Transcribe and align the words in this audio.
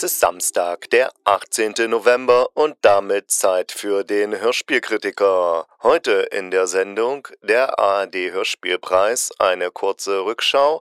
Es 0.00 0.12
ist 0.14 0.20
Samstag, 0.20 0.88
der 0.88 1.12
18. 1.24 1.74
November 1.90 2.48
und 2.54 2.78
damit 2.80 3.30
Zeit 3.30 3.70
für 3.70 4.02
den 4.02 4.40
Hörspielkritiker. 4.40 5.66
Heute 5.82 6.12
in 6.32 6.50
der 6.50 6.66
Sendung 6.66 7.28
der 7.42 7.78
ARD 7.78 8.14
Hörspielpreis, 8.32 9.30
eine 9.38 9.70
kurze 9.70 10.24
Rückschau, 10.24 10.80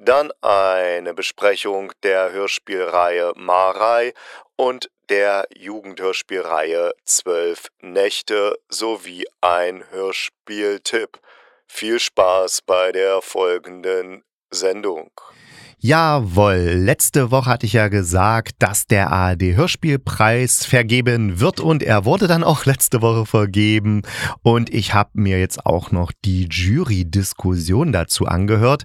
dann 0.00 0.32
eine 0.40 1.14
Besprechung 1.14 1.92
der 2.02 2.32
Hörspielreihe 2.32 3.34
Marei 3.36 4.14
und 4.56 4.90
der 5.10 5.46
Jugendhörspielreihe 5.56 6.92
Zwölf 7.04 7.68
Nächte 7.82 8.58
sowie 8.68 9.26
ein 9.40 9.88
Hörspieltipp. 9.92 11.20
Viel 11.68 12.00
Spaß 12.00 12.62
bei 12.62 12.90
der 12.90 13.22
folgenden 13.22 14.24
Sendung. 14.50 15.12
Jawohl, 15.78 16.72
letzte 16.74 17.30
Woche 17.30 17.50
hatte 17.50 17.66
ich 17.66 17.74
ja 17.74 17.88
gesagt, 17.88 18.56
dass 18.60 18.86
der 18.86 19.12
ARD 19.12 19.42
Hörspielpreis 19.56 20.64
vergeben 20.64 21.38
wird 21.38 21.60
und 21.60 21.82
er 21.82 22.06
wurde 22.06 22.26
dann 22.28 22.44
auch 22.44 22.64
letzte 22.64 23.02
Woche 23.02 23.26
vergeben 23.26 24.02
und 24.42 24.72
ich 24.72 24.94
habe 24.94 25.10
mir 25.14 25.38
jetzt 25.38 25.66
auch 25.66 25.90
noch 25.92 26.12
die 26.24 26.48
Jury-Diskussion 26.50 27.92
dazu 27.92 28.24
angehört. 28.24 28.84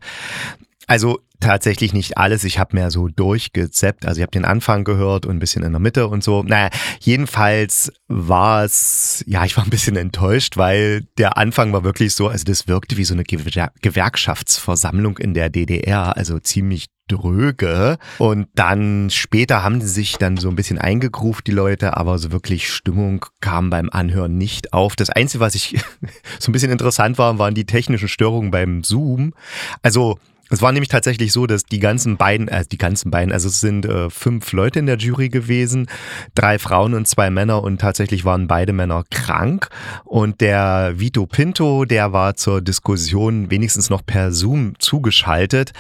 Also 0.88 1.20
tatsächlich 1.42 1.92
nicht 1.92 2.18
alles. 2.18 2.44
Ich 2.44 2.60
habe 2.60 2.76
mehr 2.76 2.92
so 2.92 3.08
durchgezeppt. 3.08 4.06
Also 4.06 4.20
ich 4.20 4.22
habe 4.22 4.32
den 4.32 4.46
Anfang 4.46 4.84
gehört 4.84 5.26
und 5.26 5.36
ein 5.36 5.40
bisschen 5.40 5.64
in 5.64 5.72
der 5.72 5.80
Mitte 5.80 6.08
und 6.08 6.24
so. 6.24 6.44
Naja, 6.44 6.70
jedenfalls 7.00 7.92
war 8.08 8.64
es, 8.64 9.24
ja, 9.28 9.44
ich 9.44 9.58
war 9.58 9.64
ein 9.66 9.70
bisschen 9.70 9.98
enttäuscht, 9.98 10.56
weil 10.56 11.02
der 11.18 11.38
Anfang 11.38 11.74
war 11.74 11.84
wirklich 11.84 12.16
so, 12.16 12.30
also 12.30 12.46
das 12.46 12.68
wirkte 12.68 12.98
wie 12.98 13.04
so 13.04 13.14
eine 13.14 13.24
Gewerkschaftsversammlung 13.24 15.18
in 15.18 15.34
der 15.34 15.50
DDR, 15.50 16.16
also 16.16 16.40
ziemlich 16.40 16.88
dröge. 17.08 17.98
Und 18.20 18.48
dann 18.56 19.10
später 19.10 19.64
haben 19.64 19.82
sie 19.82 19.88
sich 19.88 20.18
dann 20.18 20.38
so 20.38 20.50
ein 20.50 20.56
bisschen 20.56 20.78
eingegruft, 20.78 21.48
die 21.48 21.52
Leute, 21.52 21.98
aber 21.98 22.18
so 22.18 22.32
wirklich 22.32 22.70
Stimmung 22.70 23.26
kam 23.42 23.70
beim 23.70 23.90
Anhören 23.90 24.38
nicht 24.38 24.74
auf. 24.74 24.96
Das 24.96 25.10
Einzige, 25.10 25.42
was 25.42 25.56
ich 25.56 25.78
so 26.40 26.50
ein 26.50 26.54
bisschen 26.54 26.72
interessant 26.72 27.18
war, 27.18 27.38
waren 27.38 27.56
die 27.56 27.66
technischen 27.66 28.08
Störungen 28.08 28.52
beim 28.52 28.84
Zoom. 28.84 29.34
Also 29.82 30.20
es 30.52 30.62
war 30.62 30.72
nämlich 30.72 30.90
tatsächlich 30.90 31.32
so, 31.32 31.48
dass 31.48 31.64
die 31.64 31.80
ganzen 31.80 32.18
beiden, 32.18 32.48
äh, 32.48 32.66
die 32.70 32.78
ganzen 32.78 33.10
beiden, 33.10 33.32
also 33.32 33.48
es 33.48 33.62
sind 33.62 33.86
äh, 33.86 34.10
fünf 34.10 34.52
Leute 34.52 34.80
in 34.80 34.86
der 34.86 34.98
Jury 34.98 35.30
gewesen, 35.30 35.88
drei 36.36 36.60
Frauen 36.60 36.94
und 36.94 37.08
zwei 37.08 37.30
Männer 37.30 37.64
und 37.64 37.80
tatsächlich 37.80 38.26
waren 38.26 38.48
beide 38.48 38.74
Männer 38.74 39.04
krank. 39.10 39.70
Und 40.04 40.42
der 40.42 40.94
Vito 40.96 41.26
Pinto, 41.26 41.86
der 41.86 42.12
war 42.12 42.36
zur 42.36 42.62
Diskussion 42.62 43.50
wenigstens 43.50 43.90
noch 43.90 44.06
per 44.06 44.32
Zoom 44.34 44.74
zugeschaltet. 44.80 45.72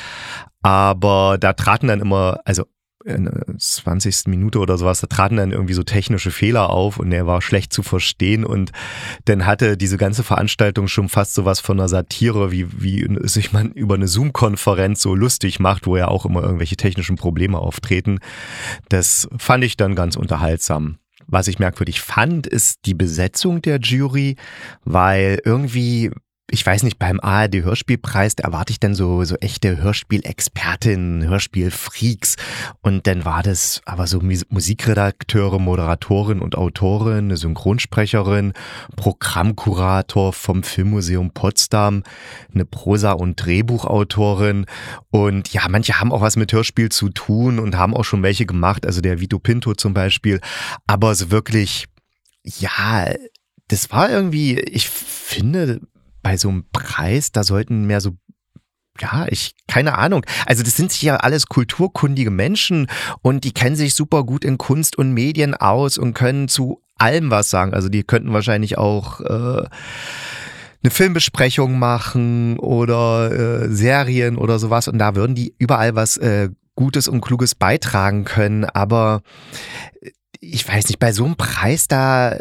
Aber 0.63 1.37
da 1.39 1.53
traten 1.53 1.87
dann 1.87 1.99
immer, 1.99 2.39
also 2.45 2.65
in 3.05 3.25
der 3.25 3.45
20. 3.57 4.27
Minute 4.27 4.59
oder 4.59 4.77
sowas, 4.77 5.01
da 5.01 5.07
traten 5.07 5.37
dann 5.37 5.51
irgendwie 5.51 5.73
so 5.73 5.83
technische 5.83 6.31
Fehler 6.31 6.69
auf 6.69 6.97
und 6.97 7.11
er 7.11 7.27
war 7.27 7.41
schlecht 7.41 7.73
zu 7.73 7.83
verstehen 7.83 8.45
und 8.45 8.71
dann 9.25 9.45
hatte 9.45 9.77
diese 9.77 9.97
ganze 9.97 10.23
Veranstaltung 10.23 10.87
schon 10.87 11.09
fast 11.09 11.33
sowas 11.33 11.59
von 11.59 11.79
einer 11.79 11.89
Satire, 11.89 12.51
wie, 12.51 12.67
wie 12.81 13.07
sich 13.27 13.53
man 13.53 13.71
über 13.71 13.95
eine 13.95 14.07
Zoom-Konferenz 14.07 15.01
so 15.01 15.15
lustig 15.15 15.59
macht, 15.59 15.87
wo 15.87 15.97
ja 15.97 16.07
auch 16.07 16.25
immer 16.25 16.41
irgendwelche 16.41 16.77
technischen 16.77 17.15
Probleme 17.15 17.57
auftreten. 17.59 18.19
Das 18.89 19.27
fand 19.37 19.63
ich 19.63 19.77
dann 19.77 19.95
ganz 19.95 20.15
unterhaltsam. 20.15 20.97
Was 21.27 21.47
ich 21.47 21.59
merkwürdig 21.59 22.01
fand, 22.01 22.47
ist 22.47 22.79
die 22.85 22.93
Besetzung 22.93 23.61
der 23.61 23.79
Jury, 23.79 24.35
weil 24.83 25.39
irgendwie 25.45 26.11
ich 26.51 26.65
weiß 26.65 26.83
nicht, 26.83 26.99
beim 26.99 27.19
ARD 27.21 27.63
Hörspielpreis, 27.63 28.33
erwarte 28.35 28.71
ich 28.71 28.79
dann 28.79 28.93
so, 28.93 29.23
so 29.23 29.35
echte 29.37 29.77
Hörspielexpertinnen, 29.77 31.27
Hörspielfreaks. 31.27 32.35
Und 32.81 33.07
dann 33.07 33.23
war 33.23 33.41
das 33.41 33.81
aber 33.85 34.05
so 34.05 34.19
Musikredakteure, 34.19 35.59
Moderatorin 35.59 36.39
und 36.41 36.57
Autorin, 36.57 37.25
eine 37.25 37.37
Synchronsprecherin, 37.37 38.51
Programmkurator 38.97 40.33
vom 40.33 40.63
Filmmuseum 40.63 41.31
Potsdam, 41.31 42.03
eine 42.53 42.65
Prosa- 42.65 43.13
und 43.13 43.37
Drehbuchautorin. 43.37 44.65
Und 45.09 45.53
ja, 45.53 45.61
manche 45.69 46.01
haben 46.01 46.11
auch 46.11 46.21
was 46.21 46.35
mit 46.35 46.51
Hörspiel 46.51 46.89
zu 46.89 47.09
tun 47.09 47.59
und 47.59 47.77
haben 47.77 47.95
auch 47.95 48.05
schon 48.05 48.23
welche 48.23 48.45
gemacht, 48.45 48.85
also 48.85 48.99
der 48.99 49.21
Vito 49.21 49.39
Pinto 49.39 49.73
zum 49.73 49.93
Beispiel. 49.93 50.41
Aber 50.85 51.15
so 51.15 51.31
wirklich, 51.31 51.85
ja, 52.43 53.05
das 53.69 53.89
war 53.89 54.09
irgendwie, 54.09 54.59
ich 54.59 54.89
finde, 54.89 55.79
bei 56.21 56.37
so 56.37 56.49
einem 56.49 56.65
Preis, 56.71 57.31
da 57.31 57.43
sollten 57.43 57.85
mehr 57.85 58.01
so 58.01 58.11
ja, 58.99 59.25
ich, 59.29 59.55
keine 59.67 59.97
Ahnung. 59.97 60.25
Also 60.45 60.63
das 60.63 60.75
sind 60.75 61.01
ja 61.01 61.15
alles 61.15 61.47
kulturkundige 61.47 62.29
Menschen 62.29 62.87
und 63.21 63.43
die 63.45 63.53
kennen 63.53 63.75
sich 63.75 63.95
super 63.95 64.23
gut 64.23 64.43
in 64.43 64.57
Kunst 64.57 64.97
und 64.97 65.13
Medien 65.13 65.55
aus 65.55 65.97
und 65.97 66.13
können 66.13 66.47
zu 66.49 66.81
allem 66.97 67.31
was 67.31 67.49
sagen. 67.49 67.73
Also 67.73 67.89
die 67.89 68.03
könnten 68.03 68.33
wahrscheinlich 68.33 68.77
auch 68.77 69.21
äh, 69.21 69.63
eine 70.83 70.91
Filmbesprechung 70.91 71.79
machen 71.79 72.59
oder 72.59 73.31
äh, 73.31 73.69
Serien 73.69 74.37
oder 74.37 74.59
sowas 74.59 74.87
und 74.87 74.99
da 74.99 75.15
würden 75.15 75.35
die 75.35 75.55
überall 75.57 75.95
was 75.95 76.17
äh, 76.17 76.49
Gutes 76.75 77.07
und 77.07 77.21
Kluges 77.21 77.55
beitragen 77.55 78.23
können. 78.23 78.65
Aber 78.65 79.21
ich 80.39 80.67
weiß 80.67 80.87
nicht, 80.87 80.99
bei 80.99 81.11
so 81.13 81.25
einem 81.25 81.35
Preis 81.35 81.87
da, 81.87 82.37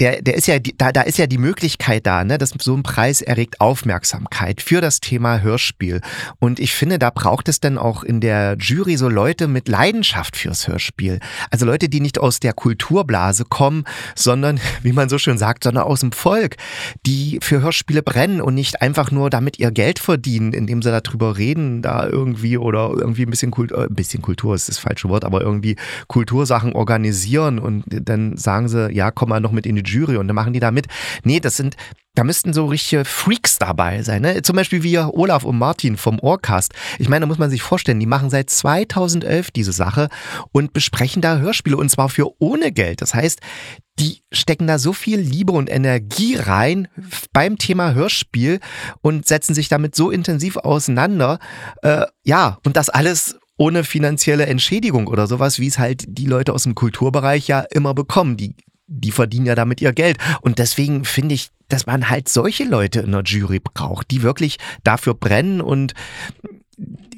der, 0.00 0.22
der 0.22 0.34
ist 0.34 0.46
ja, 0.46 0.58
da, 0.58 0.92
da 0.92 1.02
ist 1.02 1.18
ja 1.18 1.26
die 1.26 1.38
Möglichkeit 1.38 2.06
da, 2.06 2.24
ne, 2.24 2.38
dass 2.38 2.54
so 2.60 2.74
ein 2.74 2.82
Preis 2.82 3.20
erregt 3.20 3.60
Aufmerksamkeit 3.60 4.62
für 4.62 4.80
das 4.80 5.00
Thema 5.00 5.40
Hörspiel. 5.40 6.00
Und 6.38 6.60
ich 6.60 6.72
finde, 6.72 6.98
da 6.98 7.10
braucht 7.10 7.48
es 7.48 7.60
dann 7.60 7.78
auch 7.78 8.04
in 8.04 8.20
der 8.20 8.56
Jury 8.58 8.96
so 8.96 9.08
Leute 9.08 9.48
mit 9.48 9.68
Leidenschaft 9.68 10.36
fürs 10.36 10.68
Hörspiel. 10.68 11.18
Also 11.50 11.66
Leute, 11.66 11.88
die 11.88 12.00
nicht 12.00 12.18
aus 12.18 12.40
der 12.40 12.52
Kulturblase 12.52 13.44
kommen, 13.44 13.84
sondern, 14.14 14.60
wie 14.82 14.92
man 14.92 15.08
so 15.08 15.18
schön 15.18 15.38
sagt, 15.38 15.64
sondern 15.64 15.84
aus 15.84 16.00
dem 16.00 16.12
Volk, 16.12 16.56
die 17.06 17.38
für 17.42 17.60
Hörspiele 17.60 18.02
brennen 18.02 18.40
und 18.40 18.54
nicht 18.54 18.82
einfach 18.82 19.10
nur 19.10 19.30
damit 19.30 19.58
ihr 19.58 19.70
Geld 19.70 19.98
verdienen, 19.98 20.52
indem 20.52 20.82
sie 20.82 20.90
darüber 20.90 21.36
reden, 21.36 21.82
da 21.82 22.06
irgendwie 22.06 22.56
oder 22.58 22.90
irgendwie 22.94 23.22
ein 23.22 23.30
bisschen 23.30 23.50
Kultur, 23.50 23.84
ein 23.84 23.94
bisschen 23.94 24.22
Kultur 24.22 24.54
ist 24.54 24.68
das 24.68 24.78
falsche 24.78 25.08
Wort, 25.08 25.24
aber 25.24 25.40
irgendwie 25.40 25.76
Kultursachen 26.06 26.72
organisieren 26.72 27.58
und 27.58 27.84
dann 27.88 28.36
sagen 28.36 28.68
sie, 28.68 28.92
ja, 28.92 29.10
komm 29.10 29.30
mal 29.30 29.40
noch 29.40 29.52
mit 29.52 29.66
in 29.66 29.76
die 29.76 29.87
Jury 29.92 30.16
und 30.16 30.28
dann 30.28 30.34
machen 30.34 30.52
die 30.52 30.60
da 30.60 30.70
mit. 30.70 30.86
Nee, 31.24 31.40
das 31.40 31.56
sind, 31.56 31.76
da 32.14 32.24
müssten 32.24 32.52
so 32.52 32.66
richtige 32.66 33.04
Freaks 33.04 33.58
dabei 33.58 34.02
sein. 34.02 34.22
Ne? 34.22 34.42
Zum 34.42 34.56
Beispiel 34.56 34.82
wie 34.82 34.98
Olaf 34.98 35.44
und 35.44 35.58
Martin 35.58 35.96
vom 35.96 36.18
Ohrcast. 36.20 36.72
Ich 36.98 37.08
meine, 37.08 37.24
da 37.24 37.26
muss 37.26 37.38
man 37.38 37.50
sich 37.50 37.62
vorstellen, 37.62 38.00
die 38.00 38.06
machen 38.06 38.30
seit 38.30 38.50
2011 38.50 39.50
diese 39.50 39.72
Sache 39.72 40.08
und 40.52 40.72
besprechen 40.72 41.22
da 41.22 41.38
Hörspiele 41.38 41.76
und 41.76 41.90
zwar 41.90 42.08
für 42.08 42.30
ohne 42.40 42.72
Geld. 42.72 43.02
Das 43.02 43.14
heißt, 43.14 43.40
die 43.98 44.22
stecken 44.32 44.66
da 44.66 44.78
so 44.78 44.92
viel 44.92 45.20
Liebe 45.20 45.52
und 45.52 45.70
Energie 45.70 46.36
rein 46.36 46.88
beim 47.32 47.58
Thema 47.58 47.94
Hörspiel 47.94 48.60
und 49.00 49.26
setzen 49.26 49.54
sich 49.54 49.68
damit 49.68 49.94
so 49.94 50.10
intensiv 50.10 50.56
auseinander. 50.56 51.38
Äh, 51.82 52.06
ja, 52.24 52.58
und 52.64 52.76
das 52.76 52.88
alles 52.88 53.38
ohne 53.58 53.82
finanzielle 53.84 54.46
Entschädigung 54.46 55.08
oder 55.08 55.26
sowas, 55.26 55.58
wie 55.58 55.66
es 55.66 55.78
halt 55.78 56.04
die 56.06 56.26
Leute 56.26 56.52
aus 56.52 56.62
dem 56.62 56.74
Kulturbereich 56.74 57.48
ja 57.48 57.60
immer 57.70 57.92
bekommen. 57.92 58.36
Die 58.36 58.54
die 58.88 59.12
verdienen 59.12 59.46
ja 59.46 59.54
damit 59.54 59.80
ihr 59.80 59.92
Geld. 59.92 60.18
Und 60.40 60.58
deswegen 60.58 61.04
finde 61.04 61.34
ich, 61.34 61.50
dass 61.68 61.86
man 61.86 62.08
halt 62.08 62.28
solche 62.28 62.64
Leute 62.64 63.00
in 63.00 63.12
der 63.12 63.22
Jury 63.22 63.60
braucht, 63.60 64.10
die 64.10 64.22
wirklich 64.22 64.58
dafür 64.82 65.14
brennen 65.14 65.60
und 65.60 65.94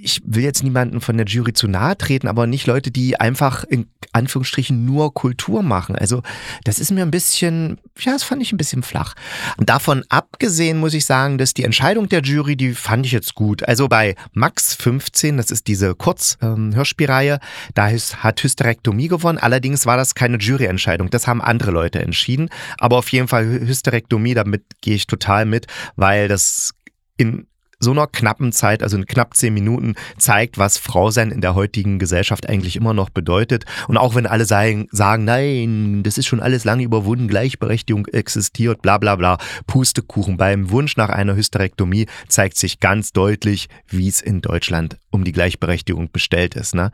ich 0.03 0.21
will 0.25 0.43
jetzt 0.43 0.63
niemanden 0.63 1.01
von 1.01 1.17
der 1.17 1.27
Jury 1.27 1.53
zu 1.53 1.69
nahe 1.69 1.97
treten, 1.97 2.29
aber 2.29 2.47
nicht 2.47 2.67
Leute, 2.67 2.91
die 2.91 3.19
einfach 3.19 3.65
in 3.65 3.87
Anführungsstrichen 4.13 4.85
nur 4.85 5.15
Kultur 5.15 5.63
machen. 5.63 5.97
Also 5.97 6.23
das 6.65 6.79
ist 6.79 6.91
mir 6.91 7.03
ein 7.03 7.11
bisschen, 7.11 7.79
ja, 7.99 8.13
das 8.13 8.23
fand 8.23 8.43
ich 8.43 8.53
ein 8.53 8.57
bisschen 8.57 8.83
flach. 8.83 9.15
Davon 9.59 10.05
abgesehen 10.09 10.79
muss 10.79 10.95
ich 10.95 11.05
sagen, 11.05 11.39
dass 11.39 11.55
die 11.55 11.65
Entscheidung 11.65 12.09
der 12.09 12.23
Jury, 12.23 12.57
die 12.57 12.75
fand 12.75 13.07
ich 13.07 13.13
jetzt 13.13 13.35
gut. 13.35 13.63
Also 13.65 13.89
bei 13.89 14.15
Max 14.33 14.75
15, 14.75 15.37
das 15.37 15.51
ist 15.51 15.67
diese 15.67 15.95
Kurz-Hörspielreihe, 15.95 17.35
ähm, 17.35 17.73
da 17.75 17.89
ist, 17.89 18.23
hat 18.23 18.43
Hysterektomie 18.43 19.09
gewonnen. 19.09 19.39
Allerdings 19.39 19.87
war 19.87 19.97
das 19.97 20.15
keine 20.15 20.39
Juryentscheidung. 20.39 21.11
Das 21.11 21.27
haben 21.27 21.43
andere 21.43 21.71
Leute 21.71 22.01
entschieden. 22.01 22.49
Aber 22.79 22.97
auf 22.99 23.11
jeden 23.11 23.29
Fall 23.29 23.45
Hysterektomie, 23.45 24.35
damit 24.35 24.65
gehe 24.81 24.95
ich 24.95 25.07
total 25.07 25.45
mit, 25.45 25.67
weil 25.97 26.29
das 26.29 26.73
in 27.17 27.47
so 27.81 27.91
einer 27.91 28.07
knappen 28.07 28.53
Zeit, 28.53 28.83
also 28.83 28.97
in 28.97 29.07
knapp 29.07 29.35
zehn 29.35 29.55
Minuten, 29.55 29.95
zeigt, 30.19 30.59
was 30.59 30.79
Frausein 30.79 31.31
in 31.31 31.41
der 31.41 31.55
heutigen 31.55 31.99
Gesellschaft 31.99 32.49
eigentlich 32.49 32.77
immer 32.77 32.95
noch 32.95 33.11
bedeutet. 33.11 33.65
Und 33.89 33.97
auch 33.97 34.15
wenn 34.15 34.27
alle 34.27 34.45
sagen, 34.45 34.87
nein, 34.93 36.03
das 36.05 36.19
ist 36.19 36.27
schon 36.27 36.41
alles 36.41 36.65
lange 36.65 36.85
überwunden, 36.85 37.27
Gleichberechtigung 37.27 38.07
existiert, 38.07 38.83
bla 38.83 38.99
bla 38.99 39.17
bla, 39.17 39.39
Pustekuchen. 39.67 40.37
Beim 40.37 40.71
Wunsch 40.71 40.97
nach 40.97 41.09
einer 41.09 41.35
Hysterektomie 41.35 42.07
zeigt 42.29 42.59
sich 42.59 42.81
ganz 42.81 43.13
deutlich, 43.13 43.69
wie 43.89 44.09
es 44.09 44.21
in 44.21 44.43
Deutschland 44.43 44.99
um 45.11 45.25
die 45.25 45.33
Gleichberechtigung 45.33 46.11
bestellt 46.13 46.55
ist. 46.55 46.75
Ne? 46.75 46.91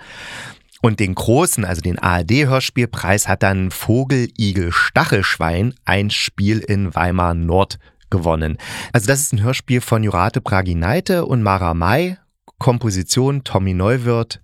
Und 0.82 1.00
den 1.00 1.14
großen, 1.14 1.64
also 1.64 1.80
den 1.80 1.98
ARD-Hörspielpreis, 1.98 3.26
hat 3.26 3.42
dann 3.42 3.72
Vogeligel 3.72 4.70
Stachelschwein, 4.70 5.74
ein 5.84 6.10
Spiel 6.10 6.60
in 6.60 6.94
Weimar 6.94 7.34
Nord 7.34 7.78
gewonnen. 8.18 8.58
Also 8.92 9.06
das 9.06 9.20
ist 9.20 9.32
ein 9.32 9.42
Hörspiel 9.42 9.80
von 9.80 10.02
Jurate 10.02 10.40
Braginaite 10.40 11.26
und 11.26 11.42
Mara 11.42 11.74
May, 11.74 12.16
Komposition 12.58 13.44
Tommy 13.44 13.74
Neuwirth, 13.74 14.40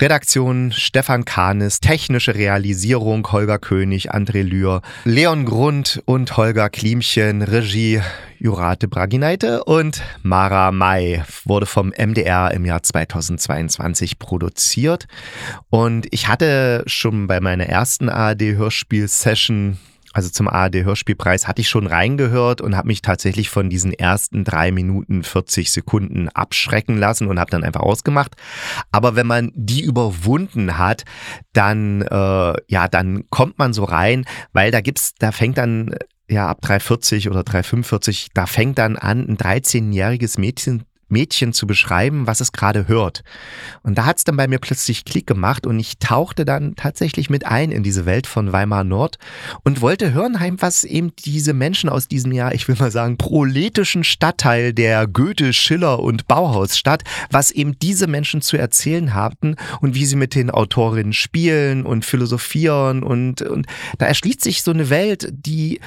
Redaktion 0.00 0.72
Stefan 0.72 1.24
Kahnes, 1.24 1.80
technische 1.80 2.34
Realisierung 2.34 3.30
Holger 3.30 3.58
König, 3.58 4.14
André 4.14 4.42
Lühr, 4.42 4.82
Leon 5.04 5.44
Grund 5.44 6.02
und 6.04 6.36
Holger 6.36 6.70
Klimchen, 6.70 7.42
Regie 7.42 8.00
Jurate 8.38 8.88
Braginaite 8.88 9.64
und 9.64 10.02
Mara 10.22 10.70
May. 10.72 11.22
Wurde 11.44 11.66
vom 11.66 11.92
MDR 11.96 12.52
im 12.52 12.64
Jahr 12.64 12.82
2022 12.82 14.18
produziert. 14.18 15.06
Und 15.70 16.06
ich 16.12 16.28
hatte 16.28 16.84
schon 16.86 17.26
bei 17.26 17.40
meiner 17.40 17.66
ersten 17.66 18.08
ARD-Hörspiel-Session 18.08 19.78
also 20.18 20.30
zum 20.30 20.48
ARD-Hörspielpreis, 20.48 21.46
hatte 21.46 21.60
ich 21.60 21.68
schon 21.68 21.86
reingehört 21.86 22.60
und 22.60 22.76
habe 22.76 22.88
mich 22.88 23.02
tatsächlich 23.02 23.50
von 23.50 23.70
diesen 23.70 23.92
ersten 23.92 24.42
drei 24.42 24.72
Minuten 24.72 25.22
40 25.22 25.70
Sekunden 25.70 26.28
abschrecken 26.30 26.98
lassen 26.98 27.28
und 27.28 27.38
habe 27.38 27.52
dann 27.52 27.62
einfach 27.62 27.82
ausgemacht. 27.82 28.34
Aber 28.90 29.14
wenn 29.14 29.28
man 29.28 29.52
die 29.54 29.82
überwunden 29.82 30.76
hat, 30.76 31.04
dann, 31.52 32.02
äh, 32.02 32.54
ja, 32.66 32.88
dann 32.90 33.30
kommt 33.30 33.60
man 33.60 33.72
so 33.72 33.84
rein, 33.84 34.24
weil 34.52 34.72
da 34.72 34.80
gibt's, 34.80 35.14
da 35.20 35.30
fängt 35.30 35.56
dann 35.56 35.94
ja, 36.28 36.48
ab 36.48 36.60
340 36.62 37.30
oder 37.30 37.44
345, 37.44 38.30
da 38.34 38.46
fängt 38.46 38.78
dann 38.78 38.96
an, 38.96 39.20
ein 39.28 39.36
13-jähriges 39.38 40.40
Mädchen 40.40 40.82
Mädchen 41.08 41.52
zu 41.52 41.66
beschreiben, 41.66 42.26
was 42.26 42.40
es 42.40 42.52
gerade 42.52 42.88
hört. 42.88 43.22
Und 43.82 43.96
da 43.98 44.04
hat 44.04 44.18
es 44.18 44.24
dann 44.24 44.36
bei 44.36 44.48
mir 44.48 44.58
plötzlich 44.58 45.04
Klick 45.04 45.26
gemacht 45.26 45.66
und 45.66 45.78
ich 45.78 45.98
tauchte 45.98 46.44
dann 46.44 46.76
tatsächlich 46.76 47.30
mit 47.30 47.46
ein 47.46 47.70
in 47.70 47.82
diese 47.82 48.06
Welt 48.06 48.26
von 48.26 48.52
Weimar 48.52 48.84
Nord 48.84 49.18
und 49.64 49.80
wollte 49.80 50.12
hören, 50.12 50.36
was 50.60 50.84
eben 50.84 51.12
diese 51.16 51.52
Menschen 51.52 51.88
aus 51.88 52.08
diesem 52.08 52.32
Jahr, 52.32 52.54
ich 52.54 52.68
will 52.68 52.76
mal 52.78 52.90
sagen, 52.90 53.18
proletischen 53.18 54.04
Stadtteil 54.04 54.72
der 54.72 55.06
Goethe, 55.06 55.52
Schiller 55.52 56.00
und 56.00 56.28
Bauhausstadt, 56.28 57.04
was 57.30 57.50
eben 57.50 57.78
diese 57.78 58.06
Menschen 58.06 58.42
zu 58.42 58.56
erzählen 58.56 59.14
hatten 59.14 59.56
und 59.80 59.94
wie 59.94 60.06
sie 60.06 60.16
mit 60.16 60.34
den 60.34 60.50
Autorinnen 60.50 61.12
spielen 61.12 61.86
und 61.86 62.04
philosophieren 62.04 63.02
und, 63.02 63.42
und 63.42 63.66
da 63.98 64.06
erschließt 64.06 64.42
sich 64.42 64.62
so 64.62 64.70
eine 64.70 64.90
Welt, 64.90 65.28
die 65.32 65.80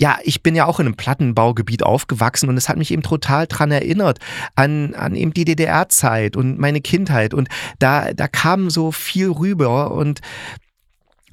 ja, 0.00 0.18
ich 0.24 0.42
bin 0.42 0.54
ja 0.54 0.64
auch 0.64 0.80
in 0.80 0.86
einem 0.86 0.96
Plattenbaugebiet 0.96 1.82
aufgewachsen 1.82 2.48
und 2.48 2.56
es 2.56 2.70
hat 2.70 2.78
mich 2.78 2.90
eben 2.90 3.02
total 3.02 3.46
dran 3.46 3.70
erinnert 3.70 4.18
an, 4.54 4.94
an 4.94 5.14
eben 5.14 5.34
die 5.34 5.44
DDR-Zeit 5.44 6.38
und 6.38 6.58
meine 6.58 6.80
Kindheit 6.80 7.34
und 7.34 7.48
da, 7.78 8.14
da 8.14 8.26
kam 8.26 8.70
so 8.70 8.92
viel 8.92 9.30
rüber 9.30 9.92
und 9.92 10.20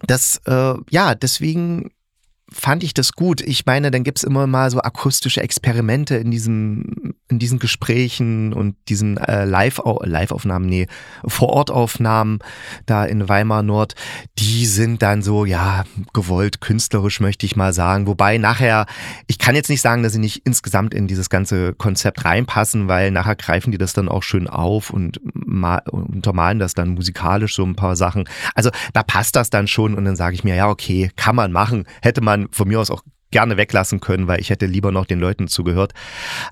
das, 0.05 0.41
äh, 0.45 0.73
ja, 0.89 1.15
deswegen 1.15 1.91
fand 2.51 2.83
ich 2.83 2.93
das 2.93 3.13
gut. 3.13 3.39
Ich 3.39 3.65
meine, 3.65 3.89
dann 3.89 4.03
gibt's 4.03 4.23
immer 4.23 4.47
mal 4.47 4.69
so 4.69 4.81
akustische 4.81 5.41
Experimente 5.41 6.17
in 6.17 6.29
diesen, 6.29 7.15
in 7.29 7.39
diesen 7.39 7.59
Gesprächen 7.59 8.53
und 8.53 8.75
diesen 8.87 9.17
äh, 9.17 9.45
Live 9.45 9.81
Live-Aufnahmen, 10.01 10.65
nee, 10.65 10.87
Vorortaufnahmen 11.25 12.39
da 12.85 13.05
in 13.05 13.27
Weimar 13.27 13.63
Nord. 13.63 13.95
Die 14.39 14.65
sind 14.65 15.01
dann 15.01 15.21
so, 15.21 15.45
ja, 15.45 15.83
gewollt 16.13 16.61
künstlerisch, 16.61 17.19
möchte 17.19 17.45
ich 17.45 17.55
mal 17.55 17.73
sagen. 17.73 18.07
Wobei 18.07 18.37
nachher, 18.37 18.85
ich 19.27 19.39
kann 19.39 19.55
jetzt 19.55 19.69
nicht 19.69 19.81
sagen, 19.81 20.03
dass 20.03 20.13
sie 20.13 20.19
nicht 20.19 20.45
insgesamt 20.45 20.93
in 20.93 21.07
dieses 21.07 21.29
ganze 21.29 21.73
Konzept 21.73 22.23
reinpassen, 22.23 22.87
weil 22.87 23.11
nachher 23.11 23.35
greifen 23.35 23.71
die 23.71 23.77
das 23.77 23.93
dann 23.93 24.09
auch 24.09 24.23
schön 24.23 24.47
auf 24.47 24.89
und 24.89 25.19
mal, 25.33 25.81
untermalen 25.89 26.59
das 26.59 26.73
dann 26.73 26.89
musikalisch 26.89 27.55
so 27.55 27.63
ein 27.63 27.75
paar 27.75 27.95
Sachen. 27.95 28.29
Also 28.55 28.69
da 28.93 29.03
passt 29.03 29.35
das 29.35 29.49
dann 29.49 29.67
schon 29.67 29.95
und 29.95 30.05
dann 30.05 30.15
sage 30.15 30.35
ich 30.35 30.43
mir, 30.43 30.55
ja, 30.55 30.69
okay, 30.69 31.11
kann 31.15 31.35
man 31.35 31.51
machen. 31.51 31.85
Hätte 32.01 32.21
man 32.21 32.47
von 32.51 32.67
mir 32.67 32.79
aus 32.79 32.91
auch 32.91 33.03
gerne 33.31 33.57
weglassen 33.57 33.99
können, 33.99 34.27
weil 34.27 34.39
ich 34.39 34.49
hätte 34.49 34.65
lieber 34.65 34.91
noch 34.91 35.05
den 35.05 35.19
Leuten 35.19 35.47
zugehört. 35.47 35.93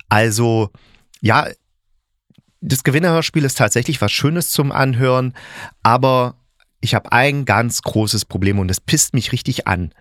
Also, 0.10 0.72
ja, 1.22 1.48
das 2.62 2.84
Gewinnerhörspiel 2.84 3.44
ist 3.44 3.58
tatsächlich 3.58 4.02
was 4.02 4.12
Schönes 4.12 4.50
zum 4.50 4.72
Anhören, 4.72 5.34
aber 5.84 6.36
ich 6.82 6.96
habe 6.96 7.12
ein 7.12 7.46
ganz 7.46 7.82
großes 7.82 8.26
Problem 8.26 8.60
und 8.60 8.68
das 8.68 8.82
pisst 8.82 9.14
mich 9.14 9.32
richtig 9.32 9.68
an. 9.68 9.92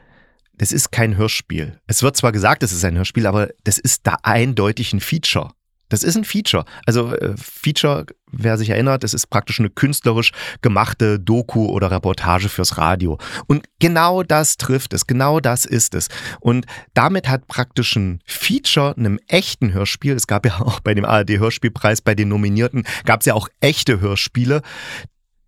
Das 0.57 0.71
ist 0.71 0.93
kein 0.93 1.17
Hörspiel. 1.17 1.81
Es 1.87 2.03
wird 2.03 2.17
zwar 2.17 2.33
gesagt, 2.33 2.63
es 2.63 2.73
ist 2.73 2.85
ein 2.85 2.97
Hörspiel, 2.97 3.27
aber 3.27 3.49
das 3.65 3.79
ist 3.79 4.07
da 4.07 4.17
eindeutig 4.23 4.93
ein 4.93 5.01
Feature. 5.01 5.51
Das 5.95 6.03
ist 6.03 6.17
ein 6.17 6.25
Feature. 6.25 6.65
Also 6.87 7.15
äh, 7.15 7.37
Feature, 7.37 8.07
wer 8.33 8.59
sich 8.59 8.71
erinnert, 8.71 9.05
das 9.05 9.15
ist 9.15 9.29
praktisch 9.29 9.61
eine 9.61 9.71
künstlerisch 9.71 10.33
gemachte 10.61 11.21
Doku 11.21 11.67
oder 11.67 11.93
Reportage 11.93 12.49
fürs 12.49 12.79
Radio. 12.79 13.17
Und 13.47 13.67
genau 13.79 14.25
das 14.25 14.57
trifft 14.57 14.93
es, 14.93 15.07
genau 15.07 15.39
das 15.39 15.65
ist 15.65 15.95
es. 15.95 16.09
Und 16.41 16.67
damit 16.95 17.29
hat 17.29 17.47
praktisch 17.47 17.95
ein 17.95 18.19
Feature 18.27 18.97
einem 18.97 19.21
echten 19.29 19.73
Hörspiel, 19.73 20.15
es 20.15 20.27
gab 20.27 20.45
ja 20.45 20.61
auch 20.61 20.81
bei 20.81 20.95
dem 20.95 21.05
ARD-Hörspielpreis, 21.05 22.01
bei 22.01 22.17
den 22.17 22.27
Nominierten, 22.27 22.83
gab 23.05 23.21
es 23.21 23.27
ja 23.27 23.35
auch 23.35 23.49
echte 23.61 24.01
Hörspiele. 24.01 24.63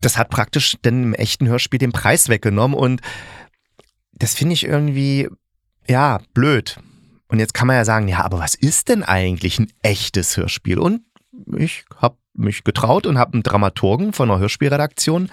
Das 0.01 0.17
hat 0.17 0.31
praktisch 0.31 0.77
dann 0.83 1.03
im 1.03 1.15
echten 1.15 1.49
Hörspiel 1.49 1.81
den 1.81 1.91
Preis 1.91 2.29
weggenommen 2.29 2.79
und 2.79 3.01
das 4.13 4.35
finde 4.35 4.55
ich 4.55 4.63
irgendwie, 4.63 5.29
ja, 5.89 6.21
blöd. 6.35 6.79
Und 7.29 7.39
jetzt 7.39 7.55
kann 7.55 7.67
man 7.67 7.77
ja 7.77 7.85
sagen, 7.85 8.09
ja, 8.09 8.25
aber 8.25 8.39
was 8.39 8.55
ist 8.55 8.89
denn 8.89 9.03
eigentlich 9.03 9.59
ein 9.59 9.73
echtes 9.83 10.37
Hörspiel? 10.37 10.79
Und 10.79 11.03
ich 11.57 11.85
habe 11.97 12.17
mich 12.39 12.65
getraut 12.65 13.07
und 13.07 13.19
habe 13.19 13.35
einen 13.35 13.43
Dramaturgen 13.43 14.13
von 14.13 14.31
einer 14.31 14.41
Hörspielredaktion 14.41 15.31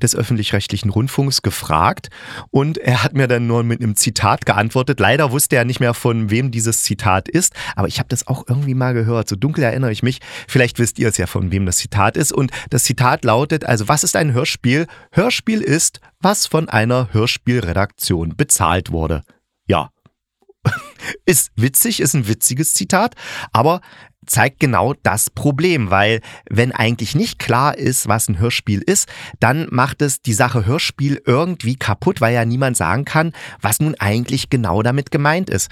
des 0.00 0.14
öffentlich-rechtlichen 0.14 0.90
Rundfunks 0.90 1.42
gefragt 1.42 2.08
und 2.50 2.78
er 2.78 3.02
hat 3.04 3.14
mir 3.14 3.28
dann 3.28 3.46
nur 3.46 3.62
mit 3.62 3.80
einem 3.80 3.96
Zitat 3.96 4.46
geantwortet. 4.46 5.00
Leider 5.00 5.32
wusste 5.32 5.56
er 5.56 5.64
nicht 5.64 5.80
mehr, 5.80 5.94
von 5.94 6.30
wem 6.30 6.50
dieses 6.50 6.82
Zitat 6.82 7.28
ist, 7.28 7.54
aber 7.74 7.88
ich 7.88 7.98
habe 7.98 8.08
das 8.08 8.26
auch 8.26 8.44
irgendwie 8.48 8.74
mal 8.74 8.94
gehört. 8.94 9.28
So 9.28 9.36
dunkel 9.36 9.64
erinnere 9.64 9.92
ich 9.92 10.02
mich. 10.02 10.20
Vielleicht 10.48 10.78
wisst 10.78 10.98
ihr 10.98 11.08
es 11.08 11.16
ja, 11.16 11.26
von 11.26 11.50
wem 11.52 11.66
das 11.66 11.76
Zitat 11.76 12.16
ist. 12.16 12.32
Und 12.32 12.50
das 12.70 12.84
Zitat 12.84 13.24
lautet, 13.24 13.64
also 13.64 13.88
was 13.88 14.04
ist 14.04 14.16
ein 14.16 14.32
Hörspiel? 14.32 14.86
Hörspiel 15.12 15.60
ist, 15.60 16.00
was 16.20 16.46
von 16.46 16.68
einer 16.68 17.12
Hörspielredaktion 17.12 18.36
bezahlt 18.36 18.90
wurde. 18.90 19.22
Ja, 19.68 19.90
ist 21.24 21.50
witzig, 21.56 22.00
ist 22.00 22.14
ein 22.14 22.28
witziges 22.28 22.74
Zitat, 22.74 23.14
aber 23.52 23.80
zeigt 24.26 24.60
genau 24.60 24.94
das 25.02 25.30
Problem, 25.30 25.90
weil 25.90 26.20
wenn 26.50 26.72
eigentlich 26.72 27.14
nicht 27.14 27.38
klar 27.38 27.78
ist, 27.78 28.08
was 28.08 28.28
ein 28.28 28.38
Hörspiel 28.38 28.82
ist, 28.82 29.08
dann 29.40 29.68
macht 29.70 30.02
es 30.02 30.20
die 30.20 30.32
Sache 30.32 30.66
Hörspiel 30.66 31.22
irgendwie 31.24 31.76
kaputt, 31.76 32.20
weil 32.20 32.34
ja 32.34 32.44
niemand 32.44 32.76
sagen 32.76 33.04
kann, 33.04 33.32
was 33.60 33.80
nun 33.80 33.94
eigentlich 33.94 34.50
genau 34.50 34.82
damit 34.82 35.10
gemeint 35.10 35.48
ist. 35.48 35.70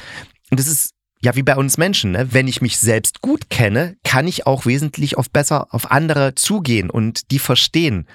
Und 0.51 0.61
das 0.61 0.69
ist 0.69 0.91
ja 1.21 1.35
wie 1.35 1.43
bei 1.43 1.57
uns 1.57 1.79
Menschen, 1.79 2.13
ne? 2.13 2.29
wenn 2.33 2.47
ich 2.47 2.61
mich 2.61 2.79
selbst 2.79 3.23
gut 3.23 3.49
kenne, 3.49 3.97
kann 4.05 4.29
ich 4.29 4.47
auch 4.47 4.67
wesentlich 4.67 5.17
oft 5.17 5.33
besser 5.33 5.69
auf 5.71 5.91
andere 5.91 6.35
zugehen 6.35 6.91
und 6.91 7.31
die 7.31 7.39
verstehen. 7.39 8.07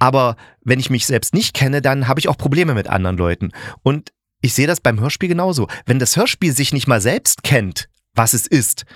Aber 0.00 0.36
wenn 0.64 0.80
ich 0.80 0.90
mich 0.90 1.06
selbst 1.06 1.32
nicht 1.32 1.54
kenne, 1.54 1.80
dann 1.80 2.08
habe 2.08 2.18
ich 2.18 2.28
auch 2.28 2.36
Probleme 2.36 2.74
mit 2.74 2.88
anderen 2.88 3.16
Leuten. 3.16 3.52
Und 3.82 4.10
ich 4.46 4.54
sehe 4.54 4.66
das 4.66 4.80
beim 4.80 5.00
Hörspiel 5.00 5.28
genauso. 5.28 5.68
Wenn 5.84 5.98
das 5.98 6.16
Hörspiel 6.16 6.52
sich 6.52 6.72
nicht 6.72 6.86
mal 6.86 7.00
selbst 7.00 7.42
kennt, 7.42 7.88
was 8.14 8.32
es 8.32 8.46
ist, 8.46 8.86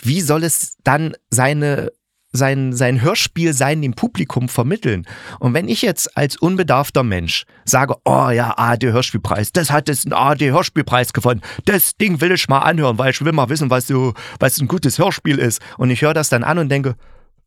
wie 0.00 0.20
soll 0.20 0.44
es 0.44 0.76
dann 0.84 1.16
seine 1.30 1.90
sein, 2.30 2.74
sein 2.74 3.00
Hörspiel 3.00 3.54
sein 3.54 3.80
dem 3.80 3.94
Publikum 3.94 4.50
vermitteln. 4.50 5.06
Und 5.40 5.54
wenn 5.54 5.66
ich 5.66 5.80
jetzt 5.80 6.14
als 6.14 6.36
unbedarfter 6.36 7.02
Mensch 7.02 7.46
sage, 7.64 7.94
oh 8.04 8.28
ja, 8.28 8.56
ARD-Hörspielpreis, 8.58 9.52
das 9.52 9.70
hat 9.70 9.88
jetzt 9.88 10.04
einen 10.04 10.12
ARD-Hörspielpreis 10.12 11.14
gewonnen, 11.14 11.40
das 11.64 11.96
Ding 11.96 12.20
will 12.20 12.32
ich 12.32 12.46
mal 12.48 12.58
anhören, 12.58 12.98
weil 12.98 13.12
ich 13.12 13.24
will 13.24 13.32
mal 13.32 13.48
wissen, 13.48 13.70
was 13.70 13.86
so, 13.86 14.12
was 14.38 14.60
ein 14.60 14.68
gutes 14.68 14.98
Hörspiel 14.98 15.38
ist. 15.38 15.62
Und 15.78 15.90
ich 15.90 16.02
höre 16.02 16.12
das 16.12 16.28
dann 16.28 16.44
an 16.44 16.58
und 16.58 16.68
denke, 16.68 16.96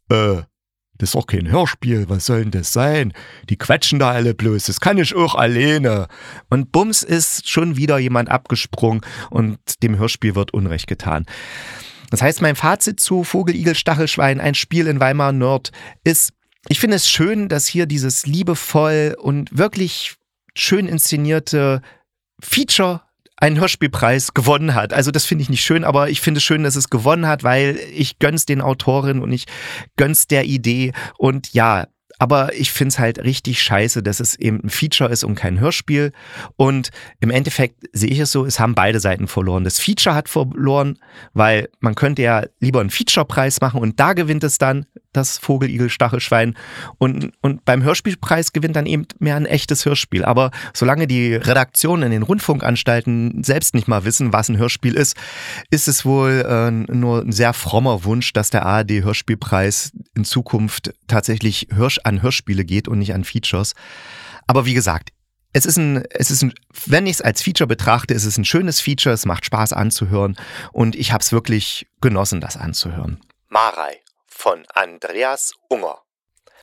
äh, 0.09 0.41
das 1.01 1.09
ist 1.09 1.15
doch 1.15 1.25
kein 1.25 1.49
Hörspiel, 1.49 2.07
was 2.09 2.27
soll 2.27 2.41
denn 2.41 2.51
das 2.51 2.71
sein? 2.71 3.11
Die 3.49 3.57
quetschen 3.57 3.97
da 3.97 4.11
alle 4.11 4.35
bloß, 4.35 4.65
das 4.65 4.79
kann 4.79 4.99
ich 4.99 5.15
auch 5.15 5.33
alleine. 5.33 6.07
Und 6.51 6.71
bums 6.71 7.01
ist 7.01 7.49
schon 7.49 7.75
wieder 7.75 7.97
jemand 7.97 8.29
abgesprungen 8.29 9.01
und 9.31 9.57
dem 9.81 9.97
Hörspiel 9.97 10.35
wird 10.35 10.53
Unrecht 10.53 10.85
getan. 10.85 11.25
Das 12.11 12.21
heißt, 12.21 12.43
mein 12.43 12.55
Fazit 12.55 12.99
zu 12.99 13.23
Vogel, 13.23 13.55
Igel, 13.55 13.73
Stachelschwein, 13.73 14.39
ein 14.39 14.53
Spiel 14.53 14.85
in 14.85 14.99
Weimar 14.99 15.31
Nord, 15.31 15.71
ist, 16.03 16.33
ich 16.69 16.79
finde 16.79 16.97
es 16.97 17.09
schön, 17.09 17.49
dass 17.49 17.65
hier 17.65 17.87
dieses 17.87 18.27
liebevoll 18.27 19.15
und 19.17 19.57
wirklich 19.57 20.17
schön 20.53 20.87
inszenierte 20.87 21.81
Feature 22.43 23.01
einen 23.41 23.59
Hörspielpreis 23.59 24.33
gewonnen 24.33 24.75
hat. 24.75 24.93
Also 24.93 25.11
das 25.11 25.25
finde 25.25 25.41
ich 25.41 25.49
nicht 25.49 25.65
schön, 25.65 25.83
aber 25.83 26.09
ich 26.09 26.21
finde 26.21 26.37
es 26.37 26.43
schön, 26.43 26.63
dass 26.63 26.75
es 26.75 26.89
gewonnen 26.89 27.27
hat, 27.27 27.43
weil 27.43 27.77
ich 27.93 28.19
gönn's 28.19 28.45
den 28.45 28.61
Autorinnen 28.61 29.21
und 29.21 29.31
ich 29.31 29.45
gönn's 29.97 30.27
der 30.27 30.45
Idee. 30.45 30.93
Und 31.17 31.51
ja, 31.53 31.87
aber 32.19 32.53
ich 32.53 32.71
finde 32.71 32.89
es 32.89 32.99
halt 32.99 33.17
richtig 33.23 33.63
scheiße, 33.63 34.03
dass 34.03 34.19
es 34.19 34.35
eben 34.35 34.59
ein 34.63 34.69
Feature 34.69 35.09
ist 35.09 35.23
und 35.23 35.33
kein 35.33 35.59
Hörspiel. 35.59 36.11
Und 36.55 36.91
im 37.19 37.31
Endeffekt 37.31 37.83
sehe 37.93 38.11
ich 38.11 38.19
es 38.19 38.31
so, 38.31 38.45
es 38.45 38.59
haben 38.59 38.75
beide 38.75 38.99
Seiten 38.99 39.27
verloren. 39.27 39.63
Das 39.63 39.79
Feature 39.79 40.13
hat 40.13 40.29
verloren, 40.29 40.99
weil 41.33 41.69
man 41.79 41.95
könnte 41.95 42.21
ja 42.21 42.45
lieber 42.59 42.79
einen 42.79 42.91
Feature-Preis 42.91 43.59
machen 43.59 43.81
und 43.81 43.99
da 43.99 44.13
gewinnt 44.13 44.43
es 44.43 44.59
dann 44.59 44.85
das 45.13 45.37
Vogeligel 45.37 45.89
Stachelschwein. 45.89 46.55
Und, 46.97 47.33
und 47.41 47.65
beim 47.65 47.83
Hörspielpreis 47.83 48.53
gewinnt 48.53 48.75
dann 48.75 48.85
eben 48.85 49.05
mehr 49.19 49.35
ein 49.35 49.45
echtes 49.45 49.85
Hörspiel. 49.85 50.23
Aber 50.23 50.51
solange 50.73 51.07
die 51.07 51.35
Redaktionen 51.35 52.03
in 52.03 52.11
den 52.11 52.23
Rundfunkanstalten 52.23 53.43
selbst 53.43 53.73
nicht 53.73 53.87
mal 53.87 54.05
wissen, 54.05 54.33
was 54.33 54.49
ein 54.49 54.57
Hörspiel 54.57 54.95
ist, 54.95 55.17
ist 55.69 55.87
es 55.87 56.05
wohl 56.05 56.45
äh, 56.47 56.71
nur 56.71 57.21
ein 57.21 57.31
sehr 57.31 57.53
frommer 57.53 58.03
Wunsch, 58.03 58.33
dass 58.33 58.49
der 58.49 58.65
ARD-Hörspielpreis 58.65 59.91
in 60.15 60.25
Zukunft 60.25 60.93
tatsächlich 61.07 61.67
Hörsch 61.73 61.99
an 62.03 62.21
Hörspiele 62.21 62.65
geht 62.65 62.87
und 62.87 62.99
nicht 62.99 63.13
an 63.13 63.23
Features. 63.23 63.73
Aber 64.47 64.65
wie 64.65 64.73
gesagt, 64.73 65.09
es 65.53 65.65
ist 65.65 65.77
ein, 65.77 66.03
es 66.11 66.31
ist 66.31 66.43
ein, 66.43 66.53
wenn 66.85 67.05
ich 67.07 67.13
es 67.13 67.21
als 67.21 67.41
Feature 67.41 67.67
betrachte, 67.67 68.13
ist 68.13 68.25
es 68.25 68.37
ein 68.37 68.45
schönes 68.45 68.79
Feature, 68.79 69.13
es 69.13 69.25
macht 69.25 69.45
Spaß 69.45 69.73
anzuhören 69.73 70.37
und 70.71 70.95
ich 70.95 71.11
habe 71.11 71.21
es 71.21 71.31
wirklich 71.31 71.87
genossen, 71.99 72.39
das 72.39 72.55
anzuhören. 72.55 73.19
Marei 73.49 74.00
von 74.41 74.65
Andreas 74.73 75.53
Unger. 75.69 75.99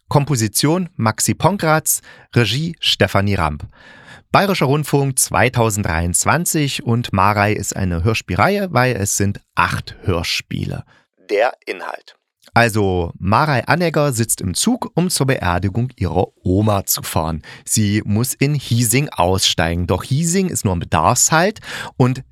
Komposition 0.08 0.88
Maxi 0.96 1.34
Ponkratz, 1.34 2.00
Regie 2.34 2.74
Stefanie 2.80 3.36
Ramp. 3.36 3.68
Bayerischer 4.32 4.66
Rundfunk 4.66 5.16
2023 5.16 6.82
und 6.82 7.12
Marei 7.12 7.52
ist 7.52 7.76
eine 7.76 8.02
Hörspielreihe, 8.02 8.72
weil 8.72 8.96
es 8.96 9.16
sind 9.16 9.40
acht 9.54 9.94
Hörspiele. 10.02 10.82
Der 11.30 11.52
Inhalt. 11.66 12.16
Also 12.52 13.12
Marei 13.16 13.64
Anegger 13.68 14.12
sitzt 14.12 14.40
im 14.40 14.54
Zug, 14.54 14.90
um 14.94 15.08
zur 15.08 15.28
Beerdigung 15.28 15.92
ihrer 15.94 16.26
Oma 16.42 16.84
zu 16.84 17.04
fahren. 17.04 17.42
Sie 17.64 18.02
muss 18.04 18.34
in 18.34 18.54
Hiesing 18.54 19.08
aussteigen. 19.10 19.86
Doch 19.86 20.02
Hiesing 20.02 20.48
ist 20.48 20.64
nur 20.64 20.74
ein 20.74 20.80
Bedarfshalt 20.80 21.60
und 21.96 22.24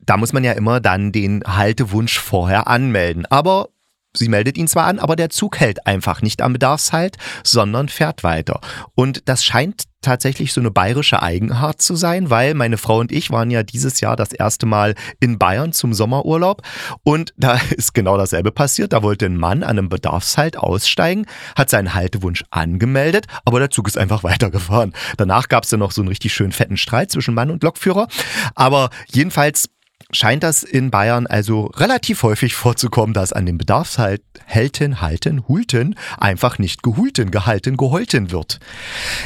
da 0.00 0.18
muss 0.18 0.34
man 0.34 0.44
ja 0.44 0.52
immer 0.52 0.80
dann 0.80 1.12
den 1.12 1.42
Haltewunsch 1.46 2.18
vorher 2.18 2.66
anmelden. 2.66 3.24
Aber 3.26 3.68
Sie 4.14 4.28
meldet 4.28 4.58
ihn 4.58 4.68
zwar 4.68 4.86
an, 4.86 4.98
aber 4.98 5.16
der 5.16 5.30
Zug 5.30 5.58
hält 5.58 5.86
einfach 5.86 6.20
nicht 6.20 6.42
am 6.42 6.52
Bedarfshalt, 6.52 7.16
sondern 7.44 7.88
fährt 7.88 8.22
weiter. 8.22 8.60
Und 8.94 9.22
das 9.26 9.42
scheint 9.42 9.84
tatsächlich 10.02 10.52
so 10.52 10.60
eine 10.60 10.70
bayerische 10.70 11.22
Eigenart 11.22 11.80
zu 11.80 11.96
sein, 11.96 12.28
weil 12.28 12.54
meine 12.54 12.76
Frau 12.76 12.98
und 12.98 13.10
ich 13.10 13.30
waren 13.30 13.50
ja 13.50 13.62
dieses 13.62 14.00
Jahr 14.00 14.16
das 14.16 14.32
erste 14.32 14.66
Mal 14.66 14.94
in 15.20 15.38
Bayern 15.38 15.72
zum 15.72 15.94
Sommerurlaub 15.94 16.62
und 17.04 17.32
da 17.36 17.54
ist 17.70 17.94
genau 17.94 18.18
dasselbe 18.18 18.52
passiert. 18.52 18.92
Da 18.92 19.02
wollte 19.02 19.26
ein 19.26 19.36
Mann 19.36 19.62
an 19.62 19.78
einem 19.78 19.88
Bedarfshalt 19.88 20.58
aussteigen, 20.58 21.24
hat 21.56 21.70
seinen 21.70 21.94
Haltewunsch 21.94 22.44
angemeldet, 22.50 23.26
aber 23.44 23.60
der 23.60 23.70
Zug 23.70 23.88
ist 23.88 23.96
einfach 23.96 24.22
weitergefahren. 24.24 24.92
Danach 25.16 25.48
gab 25.48 25.64
es 25.64 25.70
dann 25.70 25.80
noch 25.80 25.92
so 25.92 26.02
einen 26.02 26.08
richtig 26.08 26.34
schönen 26.34 26.52
fetten 26.52 26.76
Streit 26.76 27.10
zwischen 27.10 27.34
Mann 27.34 27.50
und 27.50 27.62
Lokführer, 27.62 28.08
aber 28.54 28.90
jedenfalls 29.06 29.70
scheint 30.10 30.42
das 30.42 30.62
in 30.62 30.90
Bayern 30.90 31.26
also 31.26 31.66
relativ 31.66 32.22
häufig 32.22 32.54
vorzukommen, 32.54 33.14
dass 33.14 33.32
an 33.32 33.46
den 33.46 33.58
Bedarfshalten, 33.58 35.00
halten, 35.00 35.48
hulten 35.48 35.96
einfach 36.18 36.58
nicht 36.58 36.82
gehulten, 36.82 37.30
gehalten, 37.30 37.76
geholten 37.76 38.30
wird. 38.30 38.58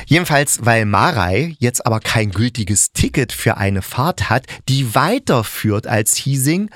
Jedenfalls, 0.07 0.65
weil 0.65 0.85
Marei 0.85 1.55
jetzt 1.59 1.87
aber 1.87 2.01
kein 2.01 2.31
gültiges 2.31 2.93
Ticket 2.93 3.33
für 3.33 3.57
eine 3.57 3.83
Fahrt 3.83 4.31
hat, 4.31 4.47
die 4.69 4.95
weiterführt 4.95 5.87
als 5.87 6.17
Hiesing, 6.17 6.71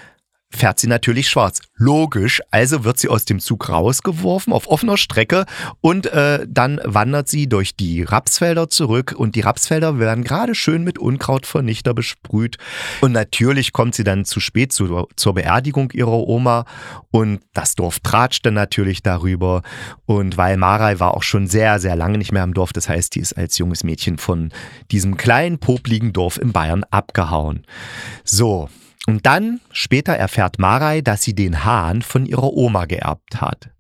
fährt 0.52 0.80
sie 0.80 0.88
natürlich 0.88 1.28
schwarz. 1.28 1.60
Logisch, 1.76 2.42
also 2.50 2.84
wird 2.84 2.98
sie 2.98 3.08
aus 3.08 3.24
dem 3.24 3.38
Zug 3.38 3.68
rausgeworfen 3.68 4.52
auf 4.52 4.66
offener 4.66 4.96
Strecke 4.96 5.46
und 5.80 6.06
äh, 6.06 6.44
dann 6.48 6.80
wandert 6.84 7.28
sie 7.28 7.48
durch 7.48 7.76
die 7.76 8.02
Rapsfelder 8.02 8.68
zurück 8.68 9.14
und 9.16 9.36
die 9.36 9.40
Rapsfelder 9.40 9.98
werden 9.98 10.24
gerade 10.24 10.54
schön 10.54 10.82
mit 10.82 10.98
Unkrautvernichter 10.98 11.94
besprüht 11.94 12.58
und 13.00 13.12
natürlich 13.12 13.72
kommt 13.72 13.94
sie 13.94 14.04
dann 14.04 14.24
zu 14.24 14.40
spät 14.40 14.72
zu, 14.72 15.06
zur 15.16 15.34
Beerdigung 15.34 15.92
ihrer 15.92 16.26
Oma 16.26 16.64
und 17.10 17.40
das 17.54 17.76
Dorf 17.76 18.00
tratschte 18.00 18.50
natürlich 18.50 19.02
darüber 19.02 19.62
und 20.04 20.36
weil 20.36 20.56
Marei 20.56 20.98
war 20.98 21.14
auch 21.14 21.22
schon 21.22 21.46
sehr, 21.46 21.78
sehr 21.78 21.94
lange 21.94 22.18
nicht 22.18 22.32
mehr 22.32 22.44
im 22.44 22.54
Dorf, 22.54 22.72
das 22.72 22.88
heißt, 22.88 23.14
die 23.14 23.20
ist 23.20 23.34
als 23.34 23.56
junges 23.58 23.84
Mädchen 23.84 24.18
von 24.18 24.50
diesem 24.90 25.16
kleinen, 25.16 25.58
popligen 25.58 26.12
Dorf 26.12 26.38
in 26.38 26.52
Bayern 26.52 26.84
abgehauen. 26.90 27.64
So, 28.24 28.68
und 29.10 29.26
dann 29.26 29.60
später 29.72 30.12
erfährt 30.12 30.60
Marei, 30.60 31.00
dass 31.00 31.22
sie 31.22 31.34
den 31.34 31.64
Hahn 31.64 32.00
von 32.00 32.26
ihrer 32.26 32.52
Oma 32.52 32.84
geerbt 32.84 33.40
hat. 33.40 33.70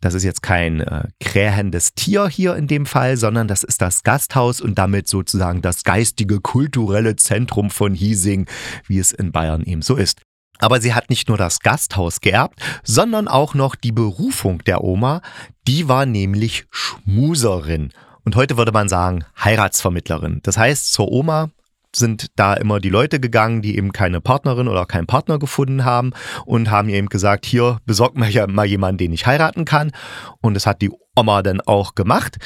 Das 0.00 0.14
ist 0.14 0.22
jetzt 0.22 0.40
kein 0.40 0.80
äh, 0.80 1.08
krähendes 1.18 1.94
Tier 1.94 2.28
hier 2.28 2.54
in 2.54 2.68
dem 2.68 2.86
Fall, 2.86 3.16
sondern 3.16 3.48
das 3.48 3.64
ist 3.64 3.82
das 3.82 4.04
Gasthaus 4.04 4.60
und 4.60 4.78
damit 4.78 5.08
sozusagen 5.08 5.62
das 5.62 5.82
geistige, 5.82 6.40
kulturelle 6.40 7.16
Zentrum 7.16 7.70
von 7.70 7.92
Hiesing, 7.92 8.46
wie 8.86 9.00
es 9.00 9.10
in 9.10 9.32
Bayern 9.32 9.64
eben 9.64 9.82
so 9.82 9.96
ist. 9.96 10.20
Aber 10.60 10.80
sie 10.80 10.94
hat 10.94 11.10
nicht 11.10 11.28
nur 11.28 11.36
das 11.36 11.58
Gasthaus 11.58 12.20
geerbt, 12.20 12.60
sondern 12.84 13.26
auch 13.26 13.54
noch 13.54 13.74
die 13.74 13.92
Berufung 13.92 14.62
der 14.64 14.84
Oma. 14.84 15.22
Die 15.66 15.88
war 15.88 16.06
nämlich 16.06 16.66
Schmuserin. 16.70 17.90
Und 18.24 18.36
heute 18.36 18.56
würde 18.56 18.70
man 18.70 18.88
sagen 18.88 19.24
Heiratsvermittlerin. 19.42 20.38
Das 20.44 20.56
heißt, 20.56 20.92
zur 20.92 21.10
Oma 21.10 21.50
sind 21.98 22.28
da 22.36 22.54
immer 22.54 22.80
die 22.80 22.88
Leute 22.88 23.20
gegangen, 23.20 23.62
die 23.62 23.76
eben 23.76 23.92
keine 23.92 24.20
Partnerin 24.20 24.68
oder 24.68 24.86
keinen 24.86 25.06
Partner 25.06 25.38
gefunden 25.38 25.84
haben 25.84 26.12
und 26.44 26.70
haben 26.70 26.88
eben 26.88 27.08
gesagt, 27.08 27.46
hier 27.46 27.78
besorgt 27.84 28.16
mir 28.16 28.28
ja 28.30 28.46
mal 28.46 28.66
jemanden, 28.66 28.98
den 28.98 29.12
ich 29.12 29.26
heiraten 29.26 29.64
kann. 29.64 29.92
Und 30.40 30.54
das 30.54 30.66
hat 30.66 30.82
die 30.82 30.90
Oma 31.18 31.42
dann 31.42 31.60
auch 31.60 31.94
gemacht. 31.94 32.38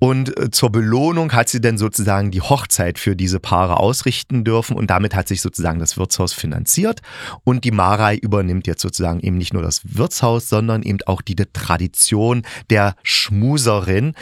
Und 0.00 0.36
äh, 0.38 0.50
zur 0.50 0.72
Belohnung 0.72 1.32
hat 1.32 1.50
sie 1.50 1.60
dann 1.60 1.76
sozusagen 1.76 2.30
die 2.30 2.40
Hochzeit 2.40 2.98
für 2.98 3.14
diese 3.14 3.38
Paare 3.38 3.76
ausrichten 3.76 4.44
dürfen 4.44 4.74
und 4.76 4.88
damit 4.88 5.14
hat 5.14 5.28
sich 5.28 5.42
sozusagen 5.42 5.78
das 5.78 5.98
Wirtshaus 5.98 6.32
finanziert. 6.32 7.00
Und 7.44 7.64
die 7.64 7.70
Marei 7.70 8.16
übernimmt 8.16 8.66
jetzt 8.66 8.80
sozusagen 8.80 9.20
eben 9.20 9.36
nicht 9.36 9.52
nur 9.52 9.62
das 9.62 9.82
Wirtshaus, 9.84 10.48
sondern 10.48 10.82
eben 10.82 11.00
auch 11.04 11.20
die 11.20 11.36
Tradition 11.36 12.42
der 12.70 12.94
Schmuserin. 13.02 14.14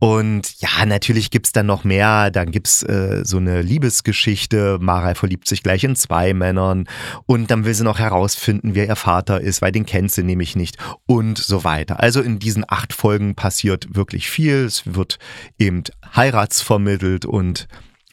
Und 0.00 0.60
ja, 0.60 0.84
natürlich 0.84 1.30
gibt's 1.30 1.52
dann 1.52 1.66
noch 1.66 1.84
mehr. 1.84 2.32
Dann 2.32 2.50
gibt's 2.50 2.82
äh, 2.82 3.22
so 3.24 3.36
eine 3.36 3.62
Liebesgeschichte. 3.62 4.78
Marei 4.80 5.14
verliebt 5.14 5.46
sich 5.46 5.62
gleich 5.62 5.84
in 5.84 5.94
zwei 5.94 6.34
Männern 6.34 6.88
und 7.26 7.52
dann 7.52 7.64
will 7.64 7.74
sie 7.74 7.84
noch 7.84 8.00
herausfinden, 8.00 8.74
wer 8.74 8.88
ihr 8.88 8.96
Vater 8.96 9.40
ist, 9.40 9.62
weil 9.62 9.70
den 9.70 9.86
kennt 9.86 10.10
sie 10.10 10.24
nämlich 10.24 10.56
nicht 10.56 10.78
und 11.06 11.38
so 11.38 11.62
weiter. 11.62 12.00
Also 12.00 12.20
in 12.20 12.40
diesen 12.40 12.64
acht 12.66 12.92
Folgen 12.92 13.36
passiert 13.42 13.96
wirklich 13.96 14.30
viel. 14.30 14.66
Es 14.66 14.94
wird 14.94 15.18
eben 15.58 15.82
heiratsvermittelt 16.14 17.26
und 17.26 17.66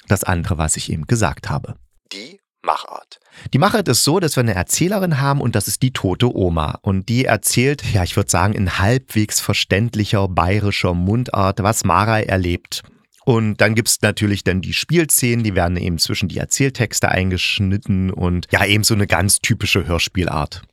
das 0.07 0.23
andere, 0.23 0.57
was 0.57 0.75
ich 0.75 0.91
eben 0.91 1.05
gesagt 1.05 1.51
habe. 1.51 1.75
Die 2.11 2.39
Machart. 2.63 3.19
Die 3.53 3.59
Machart 3.59 3.87
ist 3.89 4.03
so, 4.03 4.19
dass 4.19 4.35
wir 4.35 4.41
eine 4.41 4.55
Erzählerin 4.55 5.21
haben 5.21 5.39
und 5.39 5.55
das 5.55 5.67
ist 5.67 5.83
die 5.83 5.93
tote 5.93 6.35
Oma. 6.35 6.79
Und 6.81 7.09
die 7.09 7.25
erzählt, 7.25 7.83
ja, 7.93 8.03
ich 8.03 8.15
würde 8.15 8.31
sagen, 8.31 8.53
in 8.53 8.79
halbwegs 8.79 9.39
verständlicher 9.39 10.27
bayerischer 10.27 10.95
Mundart, 10.95 11.61
was 11.61 11.83
Marei 11.83 12.23
erlebt. 12.23 12.81
Und 13.23 13.61
dann 13.61 13.75
gibt 13.75 13.89
es 13.89 14.01
natürlich 14.01 14.43
dann 14.43 14.61
die 14.61 14.73
Spielszenen, 14.73 15.43
die 15.43 15.53
werden 15.53 15.77
eben 15.77 15.99
zwischen 15.99 16.27
die 16.27 16.39
Erzähltexte 16.39 17.09
eingeschnitten 17.09 18.09
und 18.09 18.47
ja, 18.51 18.65
eben 18.65 18.83
so 18.83 18.95
eine 18.95 19.05
ganz 19.05 19.41
typische 19.41 19.85
Hörspielart. 19.85 20.63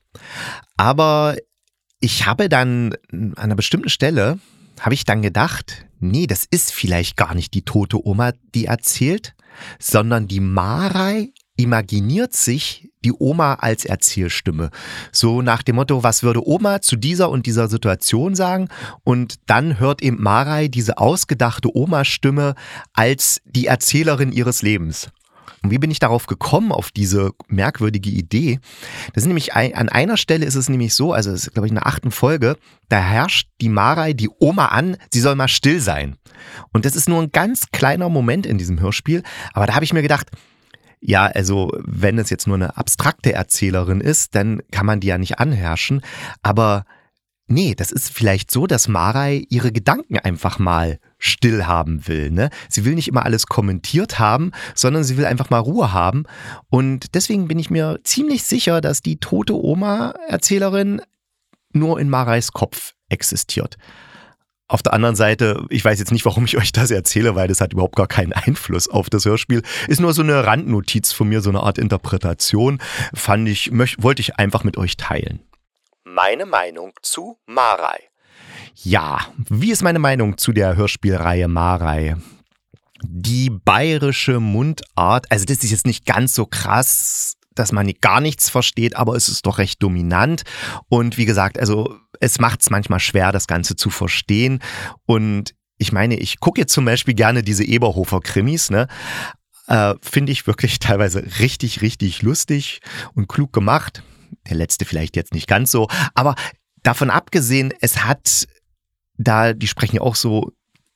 Aber 0.78 1.36
ich 2.00 2.26
habe 2.26 2.48
dann 2.48 2.94
an 3.12 3.34
einer 3.34 3.54
bestimmten 3.54 3.88
Stelle, 3.88 4.38
habe 4.80 4.94
ich 4.94 5.04
dann 5.04 5.22
gedacht, 5.22 5.86
nee, 6.00 6.26
das 6.26 6.46
ist 6.50 6.72
vielleicht 6.72 7.16
gar 7.16 7.34
nicht 7.34 7.54
die 7.54 7.62
tote 7.62 8.06
Oma, 8.06 8.32
die 8.54 8.66
erzählt, 8.66 9.34
sondern 9.78 10.28
die 10.28 10.40
Marei 10.40 11.32
imaginiert 11.56 12.34
sich 12.34 12.90
die 13.04 13.12
Oma 13.12 13.54
als 13.54 13.84
Erzählstimme. 13.84 14.70
So 15.12 15.40
nach 15.40 15.62
dem 15.62 15.76
Motto, 15.76 16.02
was 16.02 16.22
würde 16.22 16.46
Oma 16.46 16.82
zu 16.82 16.96
dieser 16.96 17.30
und 17.30 17.46
dieser 17.46 17.68
Situation 17.68 18.34
sagen? 18.34 18.68
Und 19.04 19.36
dann 19.46 19.78
hört 19.78 20.02
eben 20.02 20.22
Marei 20.22 20.68
diese 20.68 20.98
ausgedachte 20.98 21.74
Oma-Stimme 21.74 22.54
als 22.92 23.40
die 23.44 23.66
Erzählerin 23.66 24.32
ihres 24.32 24.60
Lebens. 24.62 25.08
Und 25.66 25.72
wie 25.72 25.78
bin 25.78 25.90
ich 25.90 25.98
darauf 25.98 26.26
gekommen, 26.26 26.70
auf 26.70 26.92
diese 26.92 27.32
merkwürdige 27.48 28.10
Idee? 28.10 28.60
Das 29.14 29.24
ist 29.24 29.26
nämlich 29.26 29.54
ein, 29.54 29.74
an 29.74 29.88
einer 29.88 30.16
Stelle 30.16 30.46
ist 30.46 30.54
es 30.54 30.68
nämlich 30.68 30.94
so, 30.94 31.12
also 31.12 31.32
es 31.32 31.48
ist, 31.48 31.54
glaube 31.54 31.66
ich, 31.66 31.72
in 31.72 31.74
der 31.74 31.88
achten 31.88 32.12
Folge, 32.12 32.56
da 32.88 33.00
herrscht 33.00 33.48
die 33.60 33.68
Marei 33.68 34.12
die 34.12 34.30
Oma 34.38 34.66
an, 34.66 34.96
sie 35.12 35.18
soll 35.18 35.34
mal 35.34 35.48
still 35.48 35.80
sein. 35.80 36.18
Und 36.72 36.84
das 36.84 36.94
ist 36.94 37.08
nur 37.08 37.20
ein 37.20 37.32
ganz 37.32 37.72
kleiner 37.72 38.08
Moment 38.08 38.46
in 38.46 38.58
diesem 38.58 38.78
Hörspiel, 38.78 39.24
aber 39.54 39.66
da 39.66 39.74
habe 39.74 39.84
ich 39.84 39.92
mir 39.92 40.02
gedacht, 40.02 40.30
ja, 41.00 41.26
also 41.26 41.72
wenn 41.84 42.20
es 42.20 42.30
jetzt 42.30 42.46
nur 42.46 42.54
eine 42.54 42.76
abstrakte 42.76 43.32
Erzählerin 43.32 44.00
ist, 44.00 44.36
dann 44.36 44.62
kann 44.70 44.86
man 44.86 45.00
die 45.00 45.08
ja 45.08 45.18
nicht 45.18 45.40
anherrschen, 45.40 46.00
aber 46.44 46.84
nee, 47.46 47.74
das 47.74 47.92
ist 47.92 48.12
vielleicht 48.12 48.50
so, 48.50 48.66
dass 48.66 48.88
Marei 48.88 49.44
ihre 49.48 49.72
Gedanken 49.72 50.18
einfach 50.18 50.58
mal 50.58 50.98
still 51.18 51.66
haben 51.66 52.06
will. 52.08 52.30
Ne? 52.30 52.50
Sie 52.68 52.84
will 52.84 52.94
nicht 52.94 53.08
immer 53.08 53.24
alles 53.24 53.46
kommentiert 53.46 54.18
haben, 54.18 54.52
sondern 54.74 55.04
sie 55.04 55.16
will 55.16 55.26
einfach 55.26 55.50
mal 55.50 55.58
Ruhe 55.58 55.92
haben. 55.92 56.24
Und 56.68 57.14
deswegen 57.14 57.48
bin 57.48 57.58
ich 57.58 57.70
mir 57.70 58.00
ziemlich 58.04 58.42
sicher, 58.42 58.80
dass 58.80 59.02
die 59.02 59.18
tote 59.18 59.54
Oma-Erzählerin 59.54 61.00
nur 61.72 62.00
in 62.00 62.08
Mareis 62.08 62.52
Kopf 62.52 62.94
existiert. 63.08 63.76
Auf 64.68 64.82
der 64.82 64.94
anderen 64.94 65.14
Seite, 65.14 65.64
ich 65.70 65.84
weiß 65.84 66.00
jetzt 66.00 66.10
nicht, 66.10 66.24
warum 66.24 66.44
ich 66.44 66.56
euch 66.56 66.72
das 66.72 66.90
erzähle, 66.90 67.36
weil 67.36 67.46
das 67.46 67.60
hat 67.60 67.72
überhaupt 67.72 67.94
gar 67.94 68.08
keinen 68.08 68.32
Einfluss 68.32 68.88
auf 68.88 69.08
das 69.08 69.24
Hörspiel. 69.24 69.62
Ist 69.86 70.00
nur 70.00 70.12
so 70.12 70.22
eine 70.22 70.44
Randnotiz 70.44 71.12
von 71.12 71.28
mir, 71.28 71.40
so 71.40 71.50
eine 71.50 71.60
Art 71.60 71.78
Interpretation. 71.78 72.80
Fand 73.14 73.48
ich, 73.48 73.70
möcht, 73.70 74.02
wollte 74.02 74.22
ich 74.22 74.36
einfach 74.38 74.64
mit 74.64 74.76
euch 74.76 74.96
teilen. 74.96 75.45
Meine 76.16 76.46
Meinung 76.46 76.94
zu 77.02 77.36
Marei. 77.44 77.98
Ja, 78.74 79.26
wie 79.50 79.70
ist 79.70 79.82
meine 79.82 79.98
Meinung 79.98 80.38
zu 80.38 80.52
der 80.54 80.74
Hörspielreihe 80.74 81.46
Marei? 81.46 82.16
Die 83.02 83.50
bayerische 83.50 84.40
Mundart, 84.40 85.30
also 85.30 85.44
das 85.44 85.58
ist 85.58 85.72
jetzt 85.72 85.84
nicht 85.84 86.06
ganz 86.06 86.34
so 86.34 86.46
krass, 86.46 87.34
dass 87.54 87.70
man 87.70 87.92
gar 88.00 88.22
nichts 88.22 88.48
versteht, 88.48 88.96
aber 88.96 89.14
es 89.14 89.28
ist 89.28 89.44
doch 89.44 89.58
recht 89.58 89.82
dominant. 89.82 90.44
Und 90.88 91.18
wie 91.18 91.26
gesagt, 91.26 91.58
also 91.58 91.98
es 92.18 92.38
macht 92.38 92.62
es 92.62 92.70
manchmal 92.70 93.00
schwer, 93.00 93.30
das 93.30 93.46
Ganze 93.46 93.76
zu 93.76 93.90
verstehen. 93.90 94.62
Und 95.04 95.54
ich 95.76 95.92
meine, 95.92 96.16
ich 96.16 96.40
gucke 96.40 96.62
jetzt 96.62 96.72
zum 96.72 96.86
Beispiel 96.86 97.12
gerne 97.12 97.42
diese 97.42 97.64
Eberhofer-Krimis, 97.64 98.70
ne? 98.70 98.88
Äh, 99.66 99.96
Finde 100.00 100.32
ich 100.32 100.46
wirklich 100.46 100.78
teilweise 100.78 101.22
richtig, 101.40 101.82
richtig 101.82 102.22
lustig 102.22 102.80
und 103.12 103.28
klug 103.28 103.52
gemacht. 103.52 104.02
Der 104.48 104.56
letzte 104.56 104.84
vielleicht 104.84 105.16
jetzt 105.16 105.34
nicht 105.34 105.48
ganz 105.48 105.70
so. 105.70 105.88
Aber 106.14 106.34
davon 106.82 107.10
abgesehen, 107.10 107.72
es 107.80 108.04
hat 108.04 108.46
da, 109.18 109.52
die 109.52 109.66
sprechen 109.66 109.96
ja 109.96 110.02
auch 110.02 110.14
so, 110.14 110.52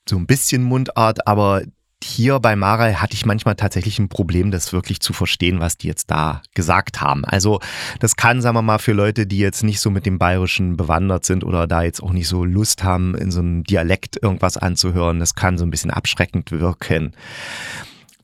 so 0.08 0.16
ein 0.16 0.26
bisschen 0.26 0.62
Mundart, 0.62 1.26
aber 1.26 1.62
hier 2.02 2.40
bei 2.40 2.56
Marei 2.56 2.94
hatte 2.94 3.14
ich 3.14 3.26
manchmal 3.26 3.56
tatsächlich 3.56 3.98
ein 3.98 4.08
Problem, 4.08 4.50
das 4.50 4.72
wirklich 4.72 5.00
zu 5.00 5.12
verstehen, 5.12 5.60
was 5.60 5.76
die 5.76 5.86
jetzt 5.86 6.10
da 6.10 6.40
gesagt 6.54 7.00
haben. 7.00 7.24
Also 7.26 7.60
das 7.98 8.16
kann, 8.16 8.40
sagen 8.40 8.56
wir 8.56 8.62
mal, 8.62 8.78
für 8.78 8.92
Leute, 8.92 9.26
die 9.26 9.38
jetzt 9.38 9.62
nicht 9.62 9.80
so 9.80 9.90
mit 9.90 10.06
dem 10.06 10.18
Bayerischen 10.18 10.76
bewandert 10.76 11.26
sind 11.26 11.44
oder 11.44 11.66
da 11.66 11.82
jetzt 11.82 12.02
auch 12.02 12.12
nicht 12.12 12.28
so 12.28 12.44
Lust 12.44 12.84
haben, 12.84 13.14
in 13.14 13.30
so 13.30 13.40
einem 13.40 13.64
Dialekt 13.64 14.18
irgendwas 14.22 14.56
anzuhören, 14.56 15.20
das 15.20 15.34
kann 15.34 15.58
so 15.58 15.64
ein 15.64 15.70
bisschen 15.70 15.90
abschreckend 15.90 16.50
wirken. 16.52 17.12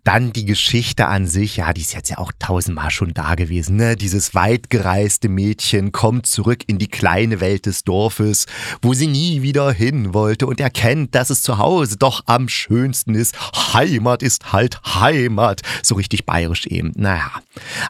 Dann 0.06 0.32
die 0.32 0.44
Geschichte 0.44 1.08
an 1.08 1.26
sich, 1.26 1.56
ja, 1.56 1.72
die 1.72 1.80
ist 1.80 1.92
jetzt 1.92 2.10
ja 2.10 2.18
auch 2.18 2.30
tausendmal 2.38 2.92
schon 2.92 3.12
da 3.12 3.34
gewesen. 3.34 3.74
Ne? 3.74 3.96
Dieses 3.96 4.36
weitgereiste 4.36 5.28
Mädchen 5.28 5.90
kommt 5.90 6.26
zurück 6.26 6.62
in 6.68 6.78
die 6.78 6.86
kleine 6.86 7.40
Welt 7.40 7.66
des 7.66 7.82
Dorfes, 7.82 8.46
wo 8.82 8.94
sie 8.94 9.08
nie 9.08 9.42
wieder 9.42 9.72
hin 9.72 10.14
wollte 10.14 10.46
und 10.46 10.60
erkennt, 10.60 11.16
dass 11.16 11.30
es 11.30 11.42
zu 11.42 11.58
Hause 11.58 11.96
doch 11.96 12.22
am 12.26 12.48
schönsten 12.48 13.16
ist. 13.16 13.36
Heimat 13.74 14.22
ist 14.22 14.52
halt 14.52 14.80
Heimat. 14.84 15.62
So 15.82 15.96
richtig 15.96 16.24
bayerisch 16.24 16.66
eben. 16.66 16.92
Naja. 16.94 17.32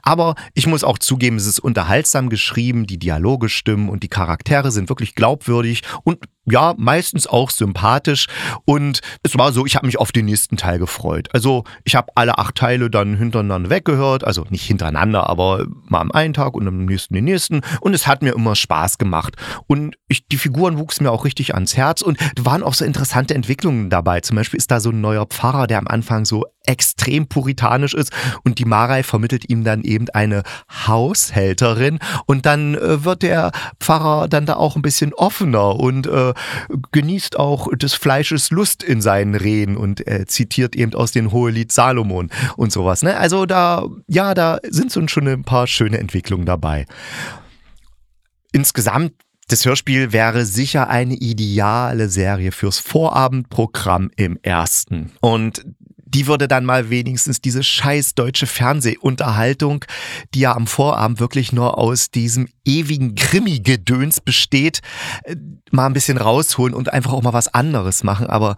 Aber 0.00 0.37
ich 0.54 0.66
muss 0.66 0.85
auch 0.85 0.99
zugeben, 0.99 1.37
es 1.37 1.44
ist 1.44 1.58
unterhaltsam 1.58 2.30
geschrieben, 2.30 2.87
die 2.87 2.99
Dialoge 2.99 3.50
stimmen 3.50 3.90
und 3.90 4.02
die 4.02 4.08
Charaktere 4.08 4.73
sind 4.73 4.88
wirklich 4.88 5.16
glaubwürdig 5.16 5.82
und 6.02 6.20
ja, 6.49 6.75
meistens 6.76 7.26
auch 7.26 7.50
sympathisch. 7.50 8.26
Und 8.65 9.00
es 9.23 9.37
war 9.37 9.53
so, 9.53 9.67
ich 9.67 9.76
habe 9.76 9.87
mich 9.87 9.99
auf 9.99 10.12
den 10.12 10.26
nächsten 10.26 10.57
Teil 10.57 10.79
gefreut. 10.79 11.29
Also 11.33 11.65
ich 11.85 11.97
habe 11.97 12.12
alle 12.15 12.38
acht 12.38 12.55
Teile 12.55 12.88
dann 12.91 13.17
hintereinander 13.17 13.71
weggehört. 13.71 14.25
Also 14.25 14.47
nicht 14.50 14.65
hintereinander, 14.65 15.29
aber 15.29 15.67
mal 15.88 16.00
am 16.00 16.12
einen 16.12 16.35
Tag 16.35 16.55
und 16.55 16.67
am 16.67 16.85
nächsten 16.85 17.15
den 17.15 17.25
nächsten. 17.25 17.61
Und 17.81 17.95
es 17.95 18.07
hat 18.07 18.23
mir 18.23 18.35
immer 18.35 18.55
Spaß 18.55 18.99
gemacht. 18.99 19.37
Und 19.67 19.97
ich, 20.09 20.26
die 20.29 20.38
Figuren 20.38 20.79
wuchsen 20.79 21.05
mir 21.05 21.12
auch 21.12 21.25
richtig 21.25 21.55
ans 21.55 21.76
Herz. 21.76 22.03
Und 22.03 22.19
waren 22.38 22.62
auch 22.62 22.75
so 22.75 22.85
interessante 22.85 23.35
Entwicklungen 23.35 23.91
dabei. 23.91 24.21
Zum 24.21 24.37
Beispiel 24.37 24.59
ist 24.59 24.71
da 24.71 24.81
so 24.81 24.91
ein 24.91 25.00
neuer 25.00 25.26
Pfarrer, 25.26 25.67
der 25.67 25.79
am 25.79 25.88
Anfang 25.88 26.25
so 26.25 26.45
extrem 26.65 27.29
puritanisch 27.29 27.95
ist. 27.95 28.12
Und 28.45 28.59
die 28.59 28.65
Marei 28.65 29.03
vermittelt 29.03 29.49
ihm 29.49 29.65
dann 29.65 29.83
eben 29.83 30.09
eine 30.11 30.43
Haushälterin. 30.87 31.99
Und 32.26 32.47
dann 32.47 32.75
äh, 32.75 33.05
wird 33.05 33.23
der 33.23 33.53
Pfarrer 33.81 34.29
dann 34.29 34.47
da 34.47 34.55
auch 34.55 34.76
ein 34.76 34.83
bisschen 34.83 35.12
offener 35.15 35.76
und 35.76 36.07
äh, 36.07 36.35
genießt 36.93 37.38
auch 37.38 37.69
des 37.75 37.95
Fleisches 37.95 38.50
Lust 38.50 38.83
in 38.83 39.00
seinen 39.00 39.35
Reden 39.35 39.76
und 39.76 40.07
äh, 40.07 40.26
zitiert 40.26 40.76
eben 40.76 40.95
aus 40.95 41.12
dem 41.12 41.33
Hohelied 41.33 41.73
Salomon 41.73 42.31
und 42.57 42.73
sowas. 42.73 43.02
Ne? 43.02 43.16
Also 43.16 43.47
da, 43.47 43.87
ja, 44.07 44.35
da 44.35 44.59
sind 44.69 44.93
schon 45.11 45.28
ein 45.28 45.45
paar 45.45 45.66
schöne 45.66 45.99
Entwicklungen 45.99 46.47
dabei. 46.47 46.87
Insgesamt 48.52 49.12
das 49.49 49.64
Hörspiel 49.64 50.12
wäre 50.12 50.45
sicher 50.45 50.88
eine 50.90 51.14
ideale 51.14 52.09
Serie 52.09 52.50
fürs 52.50 52.80
Vorabendprogramm 52.80 54.10
im 54.17 54.41
ersten. 54.43 55.13
Und 55.21 55.65
die 56.17 56.26
würde 56.26 56.49
dann 56.49 56.65
mal 56.65 56.89
wenigstens 56.89 57.43
diese 57.43 57.63
scheiß 57.63 58.15
deutsche 58.15 58.47
Fernsehunterhaltung, 58.47 59.85
die 60.33 60.41
ja 60.41 60.57
am 60.57 60.67
Vorabend 60.67 61.21
wirklich 61.21 61.52
nur 61.52 61.76
aus 61.76 62.11
diesem 62.11 62.49
ewigen 62.65 63.17
Krimi-Gedöns 63.17 64.23
besteht, 64.23 64.81
äh, 65.25 65.37
mal 65.71 65.85
ein 65.85 65.93
bisschen 65.93 66.17
rausholen 66.17 66.73
und 66.73 66.91
einfach 66.91 67.13
auch 67.13 67.23
mal 67.23 67.35
was 67.35 67.52
anderes 67.52 68.02
machen. 68.02 68.29
Aber 68.29 68.57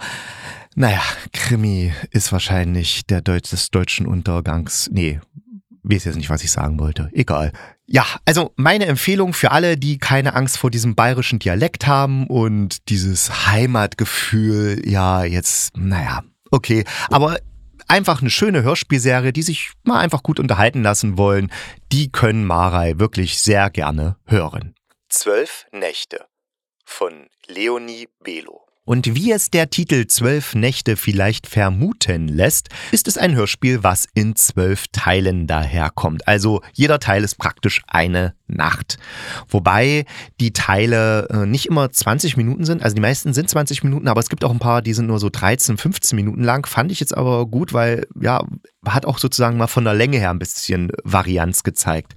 naja, 0.77 1.03
Krimi 1.33 1.93
ist 2.13 2.31
wahrscheinlich 2.31 3.05
der 3.07 3.23
Deutsch 3.23 3.51
des 3.51 3.73
deutschen 3.73 4.07
Untergangs. 4.07 4.89
Nee, 4.93 5.19
weiß 5.83 6.05
jetzt 6.05 6.17
nicht, 6.17 6.31
was 6.31 6.45
ich 6.45 6.53
sagen 6.53 6.79
wollte. 6.79 7.11
Egal. 7.13 7.51
Ja, 7.87 8.05
also 8.25 8.53
meine 8.55 8.87
Empfehlung 8.87 9.33
für 9.33 9.51
alle, 9.51 9.77
die 9.77 9.99
keine 9.99 10.37
Angst 10.37 10.59
vor 10.59 10.71
diesem 10.71 10.95
bayerischen 10.95 11.41
Dialekt 11.41 11.89
haben 11.89 12.29
und 12.29 12.89
dieses 12.89 13.49
Heimatgefühl, 13.49 14.89
ja, 14.89 15.25
jetzt, 15.25 15.77
naja, 15.77 16.23
okay. 16.53 16.85
Aber 17.11 17.39
einfach 17.89 18.21
eine 18.21 18.31
schöne 18.31 18.63
Hörspielserie, 18.63 19.33
die 19.33 19.43
sich 19.43 19.73
mal 19.83 19.99
einfach 19.99 20.23
gut 20.23 20.39
unterhalten 20.39 20.83
lassen 20.83 21.19
wollen, 21.19 21.51
die 21.91 22.13
können 22.13 22.45
Marei 22.47 22.99
wirklich 22.99 23.39
sehr 23.41 23.71
gerne 23.71 24.17
hören. 24.27 24.75
Zwölf 25.09 25.67
Nächte 25.73 26.27
von 26.85 27.27
Leonie 27.47 28.09
Belo. 28.23 28.69
Und 28.85 29.15
wie 29.15 29.33
es 29.33 29.51
der 29.51 29.69
Titel 29.69 30.07
Zwölf 30.07 30.55
Nächte 30.55 30.97
vielleicht 30.97 31.47
vermuten 31.47 32.27
lässt, 32.27 32.69
ist 32.91 33.07
es 33.07 33.19
ein 33.19 33.35
Hörspiel, 33.35 33.83
was 33.83 34.07
in 34.15 34.35
zwölf 34.35 34.87
Teilen 34.93 35.47
daherkommt. 35.47 36.27
Also 36.27 36.63
jeder 36.73 36.99
Teil 36.99 37.23
ist 37.23 37.37
praktisch 37.37 37.83
eine 37.87 38.35
Nacht. 38.49 38.99
Wobei 39.49 40.05
die 40.41 40.53
Teile 40.53 41.29
äh, 41.31 41.47
nicht 41.47 41.67
immer 41.67 41.91
20 41.91 42.37
Minuten 42.37 42.65
sind, 42.65 42.83
also 42.83 42.95
die 42.95 43.01
meisten 43.01 43.33
sind 43.33 43.49
20 43.49 43.85
Minuten, 43.85 44.09
aber 44.09 44.21
es 44.21 44.29
gibt 44.29 44.45
auch 44.45 44.51
ein 44.51 44.59
paar, 44.59 44.83
die 44.83 44.95
sind 44.95 45.07
nur 45.07 45.19
so 45.19 45.29
13, 45.31 45.77
15 45.77 46.17
Minuten 46.17 46.43
lang. 46.43 46.67
Fand 46.67 46.91
ich 46.91 47.01
jetzt 47.01 47.17
aber 47.17 47.47
gut, 47.47 47.73
weil 47.73 48.07
ja, 48.21 48.43
hat 48.87 49.07
auch 49.07 49.19
sozusagen 49.19 49.57
mal 49.57 49.67
von 49.67 49.85
der 49.85 49.95
Länge 49.95 50.19
her 50.19 50.31
ein 50.31 50.39
bisschen 50.39 50.91
Varianz 51.05 51.63
gezeigt. 51.63 52.17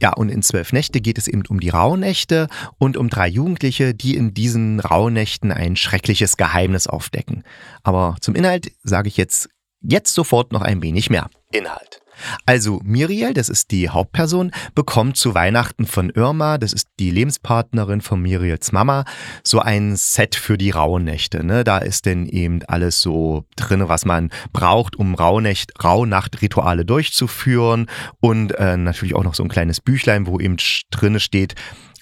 Ja, 0.00 0.12
und 0.12 0.28
in 0.30 0.42
Zwölf 0.42 0.72
Nächte 0.72 1.00
geht 1.00 1.18
es 1.18 1.28
eben 1.28 1.44
um 1.48 1.60
die 1.60 1.70
Rauhnächte 1.70 2.48
und 2.78 2.96
um 2.96 3.08
drei 3.08 3.28
Jugendliche, 3.28 3.94
die 3.94 4.16
in 4.16 4.34
diesen 4.34 4.80
Rauhnächten 4.80 5.52
ein 5.52 5.76
schreckliches 5.76 6.36
Geheimnis 6.36 6.86
aufdecken. 6.86 7.44
Aber 7.82 8.16
zum 8.20 8.34
Inhalt 8.34 8.72
sage 8.82 9.08
ich 9.08 9.16
jetzt, 9.16 9.48
jetzt 9.80 10.14
sofort 10.14 10.52
noch 10.52 10.62
ein 10.62 10.82
wenig 10.82 11.10
mehr. 11.10 11.28
Inhalt. 11.52 11.97
Also 12.46 12.80
Miriel, 12.84 13.34
das 13.34 13.48
ist 13.48 13.70
die 13.70 13.88
Hauptperson, 13.88 14.50
bekommt 14.74 15.16
zu 15.16 15.34
Weihnachten 15.34 15.86
von 15.86 16.10
Irma, 16.10 16.58
das 16.58 16.72
ist 16.72 16.88
die 16.98 17.10
Lebenspartnerin 17.10 18.00
von 18.00 18.20
Miriels 18.20 18.72
Mama, 18.72 19.04
so 19.44 19.60
ein 19.60 19.96
Set 19.96 20.34
für 20.34 20.58
die 20.58 20.70
Rauhnächte. 20.70 21.44
Ne? 21.44 21.64
Da 21.64 21.78
ist 21.78 22.06
denn 22.06 22.26
eben 22.26 22.60
alles 22.66 23.00
so 23.00 23.44
drin, 23.56 23.88
was 23.88 24.04
man 24.04 24.30
braucht, 24.52 24.96
um 24.96 25.14
Rauhnacht, 25.14 25.72
Rauhnacht-Rituale 25.82 26.84
durchzuführen 26.84 27.86
und 28.20 28.52
äh, 28.52 28.76
natürlich 28.76 29.14
auch 29.14 29.24
noch 29.24 29.34
so 29.34 29.42
ein 29.42 29.48
kleines 29.48 29.80
Büchlein, 29.80 30.26
wo 30.26 30.38
eben 30.40 30.56
drinne 30.90 31.20
steht, 31.20 31.54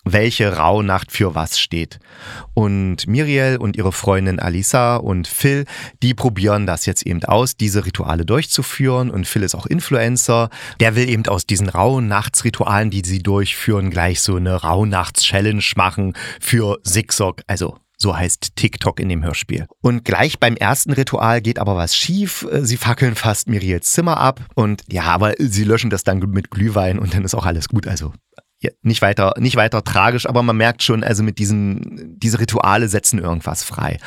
welche 0.06 0.56
Rauhnacht 0.56 1.12
für 1.12 1.34
was 1.34 1.58
steht. 1.58 1.98
Und 2.54 3.06
Miriel 3.06 3.58
und 3.60 3.76
ihre 3.76 3.92
Freundin 3.92 4.38
Alisa 4.38 4.96
und 4.96 5.26
Phil, 5.26 5.66
die 6.02 6.14
probieren 6.14 6.66
das 6.66 6.86
jetzt 6.86 7.04
eben 7.04 7.22
aus, 7.24 7.56
diese 7.56 7.84
Rituale 7.84 8.24
durchzuführen. 8.24 9.10
Und 9.10 9.26
Phil 9.26 9.42
ist 9.42 9.54
auch 9.54 9.66
Influencer. 9.66 10.48
Der 10.80 10.94
will 10.94 11.08
eben 11.08 11.26
aus 11.26 11.46
diesen 11.46 11.68
Rauhnachtsritualen, 11.68 12.90
die 12.90 13.02
sie 13.04 13.22
durchführen, 13.22 13.90
gleich 13.90 14.20
so 14.20 14.36
eine 14.36 14.54
Rauhnachts-Challenge 14.54 15.64
machen 15.74 16.14
für 16.40 16.78
Zigzag, 16.84 17.42
also 17.46 17.76
so 17.98 18.16
heißt 18.16 18.56
TikTok 18.56 19.00
in 19.00 19.08
dem 19.08 19.24
Hörspiel. 19.24 19.66
Und 19.80 20.04
gleich 20.04 20.38
beim 20.38 20.54
ersten 20.54 20.92
Ritual 20.92 21.40
geht 21.40 21.58
aber 21.58 21.76
was 21.76 21.96
schief. 21.96 22.46
Sie 22.60 22.76
fackeln 22.76 23.14
fast 23.14 23.48
Miriels 23.48 23.90
Zimmer 23.90 24.18
ab. 24.18 24.40
Und 24.54 24.82
ja, 24.88 25.04
aber 25.04 25.34
sie 25.38 25.64
löschen 25.64 25.90
das 25.90 26.04
dann 26.04 26.18
mit 26.18 26.50
Glühwein 26.50 26.98
und 26.98 27.14
dann 27.14 27.24
ist 27.24 27.34
auch 27.34 27.46
alles 27.46 27.68
gut. 27.68 27.86
Also 27.86 28.12
ja, 28.66 28.72
nicht 28.82 29.02
weiter, 29.02 29.34
nicht 29.38 29.56
weiter 29.56 29.84
tragisch, 29.84 30.26
aber 30.26 30.42
man 30.42 30.56
merkt 30.56 30.82
schon, 30.82 31.04
also 31.04 31.22
mit 31.22 31.38
diesen, 31.38 32.18
diese 32.18 32.38
Rituale 32.40 32.88
setzen 32.88 33.18
irgendwas 33.18 33.62
frei. 33.64 33.98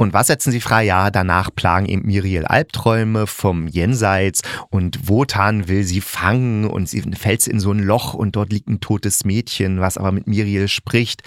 Und 0.00 0.14
was 0.14 0.28
setzen 0.28 0.50
sie 0.50 0.62
frei? 0.62 0.84
Ja, 0.84 1.10
danach 1.10 1.50
plagen 1.54 1.84
eben 1.84 2.06
Miriel 2.06 2.46
Albträume 2.46 3.26
vom 3.26 3.66
Jenseits 3.66 4.40
und 4.70 5.10
Wotan 5.10 5.68
will 5.68 5.84
sie 5.84 6.00
fangen 6.00 6.64
und 6.64 6.88
sie 6.88 7.02
fällt 7.02 7.46
in 7.46 7.60
so 7.60 7.70
ein 7.70 7.80
Loch 7.80 8.14
und 8.14 8.34
dort 8.34 8.50
liegt 8.50 8.66
ein 8.66 8.80
totes 8.80 9.26
Mädchen, 9.26 9.78
was 9.80 9.98
aber 9.98 10.10
mit 10.10 10.26
Miriel 10.26 10.68
spricht. 10.68 11.22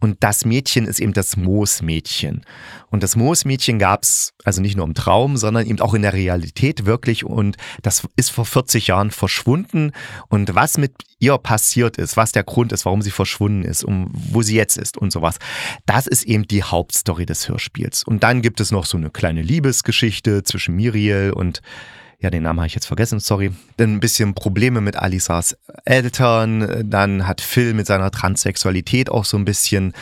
Und 0.00 0.18
das 0.20 0.44
Mädchen 0.44 0.84
ist 0.84 1.00
eben 1.00 1.14
das 1.14 1.38
Moosmädchen. 1.38 2.42
Und 2.90 3.02
das 3.02 3.16
Moosmädchen 3.16 3.78
gab 3.78 4.02
es 4.02 4.34
also 4.44 4.60
nicht 4.60 4.76
nur 4.76 4.86
im 4.86 4.94
Traum, 4.94 5.36
sondern 5.36 5.66
eben 5.66 5.80
auch 5.80 5.94
in 5.94 6.02
der 6.02 6.12
Realität 6.12 6.84
wirklich. 6.84 7.24
Und 7.24 7.56
das 7.82 8.06
ist 8.16 8.30
vor 8.30 8.44
40 8.44 8.88
Jahren 8.88 9.10
verschwunden. 9.10 9.92
Und 10.28 10.54
was 10.54 10.78
mit 10.78 10.92
ihr 11.18 11.36
passiert 11.38 11.96
ist, 11.96 12.16
was 12.16 12.32
der 12.32 12.44
Grund 12.44 12.72
ist, 12.72 12.84
warum 12.84 13.02
sie 13.02 13.10
verschwunden 13.10 13.64
ist, 13.64 13.84
um 13.84 14.10
wo 14.12 14.42
sie 14.42 14.56
jetzt 14.56 14.76
ist 14.76 14.96
und 14.96 15.12
sowas, 15.12 15.38
das 15.84 16.06
ist 16.06 16.24
eben 16.24 16.46
die 16.46 16.62
Hauptstory 16.62 17.26
des 17.26 17.48
Hörspiels. 17.48 18.04
Und 18.04 18.17
und 18.18 18.24
dann 18.24 18.42
gibt 18.42 18.58
es 18.58 18.72
noch 18.72 18.84
so 18.84 18.96
eine 18.96 19.10
kleine 19.10 19.42
Liebesgeschichte 19.42 20.42
zwischen 20.42 20.74
Miriel 20.74 21.32
und 21.32 21.62
ja, 22.18 22.30
den 22.30 22.42
Namen 22.42 22.58
habe 22.58 22.66
ich 22.66 22.74
jetzt 22.74 22.86
vergessen, 22.86 23.20
sorry. 23.20 23.52
Dann 23.76 23.94
ein 23.94 24.00
bisschen 24.00 24.34
Probleme 24.34 24.80
mit 24.80 24.96
Alisas 24.96 25.56
Eltern. 25.84 26.90
Dann 26.90 27.28
hat 27.28 27.40
Phil 27.40 27.74
mit 27.74 27.86
seiner 27.86 28.10
Transsexualität 28.10 29.08
auch 29.08 29.24
so 29.24 29.36
ein 29.36 29.44
bisschen 29.44 29.92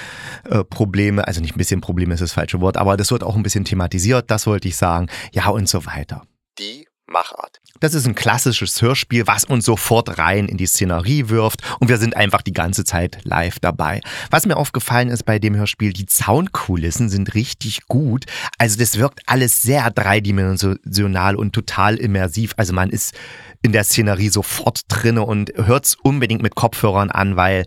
äh, 0.44 0.64
Probleme. 0.64 1.26
Also 1.26 1.42
nicht 1.42 1.56
ein 1.56 1.58
bisschen 1.58 1.82
Probleme 1.82 2.14
ist 2.14 2.20
das 2.20 2.32
falsche 2.32 2.62
Wort, 2.62 2.78
aber 2.78 2.96
das 2.96 3.10
wird 3.10 3.22
auch 3.22 3.36
ein 3.36 3.42
bisschen 3.42 3.66
thematisiert, 3.66 4.30
das 4.30 4.46
wollte 4.46 4.66
ich 4.66 4.78
sagen. 4.78 5.08
Ja, 5.32 5.48
und 5.48 5.68
so 5.68 5.84
weiter. 5.84 6.22
Die 6.58 6.88
Machart. 7.04 7.60
Das 7.80 7.94
ist 7.94 8.06
ein 8.06 8.14
klassisches 8.14 8.80
Hörspiel, 8.80 9.26
was 9.26 9.44
uns 9.44 9.64
sofort 9.64 10.18
rein 10.18 10.46
in 10.46 10.56
die 10.56 10.66
Szenerie 10.66 11.28
wirft 11.28 11.60
und 11.78 11.88
wir 11.88 11.98
sind 11.98 12.16
einfach 12.16 12.42
die 12.42 12.52
ganze 12.52 12.84
Zeit 12.84 13.18
live 13.24 13.58
dabei. 13.60 14.00
Was 14.30 14.46
mir 14.46 14.56
aufgefallen 14.56 15.08
ist 15.08 15.24
bei 15.24 15.38
dem 15.38 15.56
Hörspiel, 15.56 15.92
die 15.92 16.06
Soundkulissen 16.08 17.08
sind 17.08 17.34
richtig 17.34 17.86
gut. 17.86 18.24
Also 18.58 18.78
das 18.78 18.98
wirkt 18.98 19.20
alles 19.26 19.62
sehr 19.62 19.90
dreidimensional 19.90 21.36
und 21.36 21.52
total 21.52 21.96
immersiv. 21.96 22.54
Also 22.56 22.72
man 22.72 22.90
ist 22.90 23.14
in 23.62 23.72
der 23.72 23.84
Szenerie 23.84 24.28
sofort 24.28 24.82
drinne 24.88 25.24
und 25.24 25.52
hört 25.56 25.86
es 25.86 25.94
unbedingt 25.96 26.42
mit 26.42 26.54
Kopfhörern 26.54 27.10
an, 27.10 27.36
weil 27.36 27.64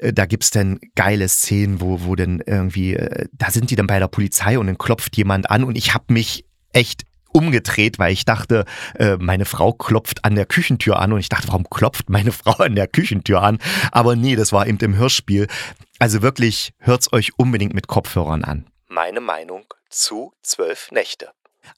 äh, 0.00 0.12
da 0.12 0.24
es 0.24 0.50
dann 0.50 0.80
geile 0.94 1.28
Szenen, 1.28 1.80
wo, 1.80 2.00
wo 2.04 2.16
dann 2.16 2.42
irgendwie, 2.44 2.94
äh, 2.94 3.28
da 3.32 3.50
sind 3.50 3.70
die 3.70 3.76
dann 3.76 3.86
bei 3.86 3.98
der 3.98 4.08
Polizei 4.08 4.58
und 4.58 4.66
dann 4.66 4.78
klopft 4.78 5.16
jemand 5.16 5.50
an 5.50 5.64
und 5.64 5.76
ich 5.76 5.94
habe 5.94 6.12
mich 6.12 6.44
echt 6.72 7.04
umgedreht, 7.34 7.98
weil 7.98 8.12
ich 8.12 8.24
dachte, 8.24 8.64
äh, 8.94 9.16
meine 9.18 9.44
Frau 9.44 9.72
klopft 9.72 10.24
an 10.24 10.34
der 10.36 10.46
Küchentür 10.46 10.98
an 11.00 11.12
und 11.12 11.18
ich 11.18 11.28
dachte, 11.28 11.48
warum 11.48 11.68
klopft 11.68 12.08
meine 12.08 12.32
Frau 12.32 12.52
an 12.52 12.76
der 12.76 12.86
Küchentür 12.86 13.42
an? 13.42 13.58
Aber 13.92 14.16
nee, 14.16 14.36
das 14.36 14.52
war 14.52 14.66
eben 14.66 14.78
im 14.78 14.96
Hörspiel. 14.96 15.48
Also 15.98 16.22
wirklich, 16.22 16.72
hört's 16.78 17.12
euch 17.12 17.38
unbedingt 17.38 17.74
mit 17.74 17.88
Kopfhörern 17.88 18.44
an. 18.44 18.66
Meine 18.88 19.20
Meinung 19.20 19.64
zu 19.90 20.32
zwölf 20.42 20.90
Nächte. 20.90 21.30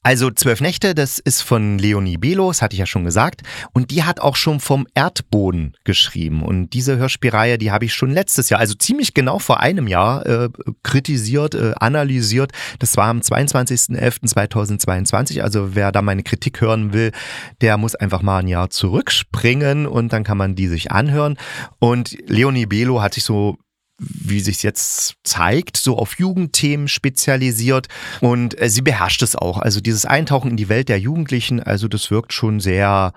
Also 0.03 0.31
Zwölf 0.31 0.61
Nächte, 0.61 0.94
das 0.94 1.18
ist 1.18 1.40
von 1.42 1.79
Leonie 1.79 2.16
Belo, 2.16 2.49
das 2.49 2.62
hatte 2.62 2.72
ich 2.75 2.81
ja 2.81 2.87
schon 2.87 3.05
gesagt. 3.05 3.42
Und 3.72 3.90
die 3.90 4.05
hat 4.05 4.20
auch 4.20 4.37
schon 4.37 4.61
vom 4.61 4.87
Erdboden 4.94 5.75
geschrieben. 5.85 6.42
Und 6.42 6.72
diese 6.75 6.96
Hörspielreihe, 6.96 7.59
die 7.59 7.72
habe 7.72 7.87
ich 7.87 7.94
schon 7.94 8.12
letztes 8.12 8.49
Jahr, 8.49 8.61
also 8.61 8.75
ziemlich 8.75 9.14
genau 9.14 9.38
vor 9.38 9.61
einem 9.61 9.88
Jahr, 9.88 10.27
äh, 10.27 10.49
kritisiert, 10.83 11.55
äh, 11.55 11.72
analysiert. 11.81 12.53
Das 12.79 12.96
war 12.96 13.09
am 13.09 13.20
22.11.2022. 13.20 15.42
Also 15.42 15.75
wer 15.75 15.92
da 15.92 16.01
meine 16.03 16.22
Kritik 16.22 16.61
hören 16.61 16.92
will, 16.92 17.12
der 17.61 17.77
muss 17.77 17.94
einfach 17.94 18.22
mal 18.22 18.38
ein 18.38 18.49
Jahr 18.49 18.70
zurückspringen 18.70 19.87
und 19.87 20.12
dann 20.12 20.25
kann 20.25 20.38
man 20.38 20.55
die 20.55 20.68
sich 20.68 20.92
anhören. 20.92 21.37
Und 21.79 22.16
Leonie 22.29 22.66
Belo 22.66 23.03
hat 23.03 23.14
sich 23.14 23.25
so 23.25 23.59
wie 23.98 24.40
sich 24.40 24.62
jetzt 24.62 25.16
zeigt, 25.24 25.76
so 25.76 25.96
auf 25.96 26.18
Jugendthemen 26.18 26.88
spezialisiert 26.88 27.88
und 28.20 28.61
äh, 28.61 28.68
sie 28.68 28.82
beherrscht 28.82 29.22
es 29.22 29.37
auch. 29.37 29.59
Also 29.59 29.80
dieses 29.80 30.04
Eintauchen 30.04 30.50
in 30.50 30.56
die 30.56 30.68
Welt 30.68 30.88
der 30.88 30.98
Jugendlichen, 30.98 31.62
also 31.62 31.88
das 31.88 32.11
wirkt 32.11 32.32
schon 32.32 32.61
sehr, 32.61 33.12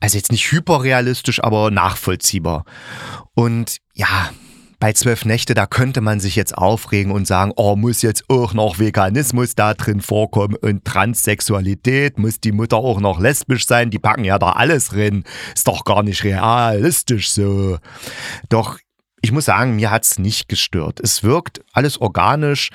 also 0.00 0.16
jetzt 0.16 0.32
nicht 0.32 0.50
hyperrealistisch, 0.50 1.42
aber 1.42 1.70
nachvollziehbar. 1.70 2.64
Und 3.34 3.78
ja, 3.92 4.30
bei 4.84 4.92
zwölf 4.92 5.24
Nächte, 5.24 5.54
da 5.54 5.66
könnte 5.66 6.00
man 6.00 6.20
sich 6.20 6.36
jetzt 6.36 6.58
aufregen 6.58 7.10
und 7.12 7.26
sagen, 7.26 7.52
oh, 7.56 7.74
muss 7.74 8.02
jetzt 8.02 8.24
auch 8.28 8.52
noch 8.52 8.78
Veganismus 8.78 9.54
da 9.54 9.72
drin 9.74 10.02
vorkommen 10.02 10.56
und 10.56 10.84
Transsexualität, 10.84 12.18
muss 12.18 12.40
die 12.40 12.52
Mutter 12.52 12.76
auch 12.76 13.00
noch 13.00 13.18
lesbisch 13.18 13.66
sein, 13.66 13.90
die 13.90 13.98
packen 13.98 14.24
ja 14.24 14.38
da 14.38 14.50
alles 14.50 14.88
drin, 14.88 15.24
ist 15.54 15.68
doch 15.68 15.84
gar 15.84 16.02
nicht 16.02 16.22
realistisch 16.24 17.30
so. 17.30 17.78
Doch 18.50 18.78
ich 19.24 19.32
muss 19.32 19.46
sagen, 19.46 19.76
mir 19.76 19.90
hat 19.90 20.04
es 20.04 20.18
nicht 20.18 20.50
gestört. 20.50 21.00
Es 21.00 21.22
wirkt 21.22 21.62
alles 21.72 21.98
organisch. 21.98 22.68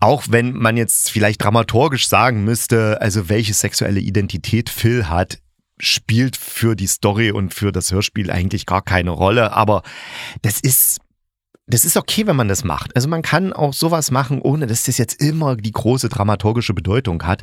Auch 0.00 0.24
wenn 0.28 0.54
man 0.54 0.76
jetzt 0.76 1.08
vielleicht 1.08 1.40
dramaturgisch 1.40 2.08
sagen 2.08 2.42
müsste, 2.42 3.00
also 3.00 3.28
welche 3.28 3.54
sexuelle 3.54 4.00
Identität 4.00 4.68
Phil 4.68 5.08
hat, 5.08 5.38
spielt 5.78 6.36
für 6.36 6.74
die 6.74 6.88
Story 6.88 7.30
und 7.30 7.54
für 7.54 7.70
das 7.70 7.92
Hörspiel 7.92 8.28
eigentlich 8.32 8.66
gar 8.66 8.82
keine 8.82 9.10
Rolle. 9.10 9.52
Aber 9.52 9.82
das 10.42 10.58
ist 10.58 10.98
das 11.68 11.84
ist 11.84 11.96
okay, 11.96 12.26
wenn 12.26 12.34
man 12.34 12.48
das 12.48 12.64
macht. 12.64 12.94
Also 12.96 13.08
man 13.08 13.22
kann 13.22 13.52
auch 13.52 13.72
sowas 13.72 14.10
machen, 14.10 14.42
ohne 14.42 14.66
dass 14.66 14.82
das 14.82 14.98
jetzt 14.98 15.22
immer 15.22 15.54
die 15.54 15.70
große 15.70 16.08
dramaturgische 16.08 16.74
Bedeutung 16.74 17.22
hat. 17.22 17.42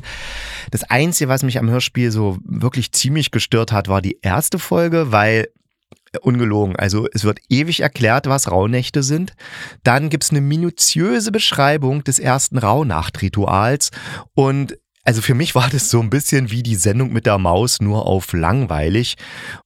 Das 0.70 0.84
Einzige, 0.84 1.30
was 1.30 1.42
mich 1.42 1.58
am 1.58 1.70
Hörspiel 1.70 2.10
so 2.10 2.36
wirklich 2.44 2.92
ziemlich 2.92 3.30
gestört 3.30 3.72
hat, 3.72 3.88
war 3.88 4.02
die 4.02 4.18
erste 4.20 4.58
Folge, 4.58 5.10
weil 5.10 5.48
Ungelogen. 6.20 6.76
Also 6.76 7.06
es 7.12 7.24
wird 7.24 7.38
ewig 7.48 7.80
erklärt, 7.80 8.26
was 8.26 8.50
Rauhnächte 8.50 9.02
sind. 9.02 9.34
Dann 9.84 10.10
gibt 10.10 10.24
es 10.24 10.30
eine 10.30 10.40
minutiöse 10.40 11.30
Beschreibung 11.30 12.02
des 12.04 12.18
ersten 12.18 12.58
Rauhnachtrituals. 12.58 13.90
Und 14.34 14.76
also 15.02 15.22
für 15.22 15.34
mich 15.34 15.54
war 15.54 15.68
das 15.70 15.88
so 15.88 16.00
ein 16.00 16.10
bisschen 16.10 16.50
wie 16.50 16.62
die 16.62 16.74
Sendung 16.74 17.12
mit 17.12 17.24
der 17.24 17.38
Maus, 17.38 17.80
nur 17.80 18.06
auf 18.06 18.34
langweilig. 18.34 19.16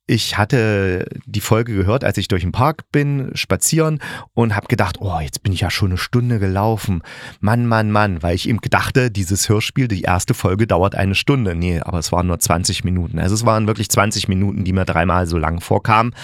Ich 0.07 0.39
hatte 0.39 1.07
die 1.27 1.41
Folge 1.41 1.75
gehört, 1.75 2.05
als 2.05 2.19
ich 2.19 2.29
durch 2.29 2.43
den 2.43 2.53
Park 2.53 2.85
bin, 2.93 3.33
spazieren 3.35 3.99
und 4.35 4.55
habe 4.55 4.69
gedacht, 4.69 4.99
oh, 5.01 5.19
jetzt 5.21 5.43
bin 5.43 5.53
ich 5.53 5.61
ja 5.61 5.71
schon 5.71 5.91
eine 5.91 5.99
Stunde 5.99 6.39
gelaufen. 6.39 7.03
Mann, 7.41 7.67
Mann, 7.67 7.91
Mann, 7.91 8.23
weil 8.23 8.37
ich 8.37 8.49
eben 8.49 8.61
gedachte, 8.61 9.11
dieses 9.11 9.49
Hörspiel, 9.49 9.89
die 9.89 10.03
erste 10.03 10.35
Folge 10.35 10.69
dauert 10.69 10.95
eine 10.95 11.17
Stunde. 11.17 11.57
Nee, 11.57 11.81
aber 11.81 11.99
es 11.99 12.13
waren 12.13 12.29
nur 12.29 12.39
20 12.39 12.85
Minuten. 12.85 13.19
Also 13.19 13.35
es 13.35 13.45
waren 13.45 13.67
wirklich 13.67 13.91
20 13.91 14.29
Minuten, 14.29 14.63
die 14.63 14.73
mir 14.73 14.85
dreimal 14.85 15.27
so 15.27 15.37
lang 15.37 15.61
vorkamen. 15.61 16.15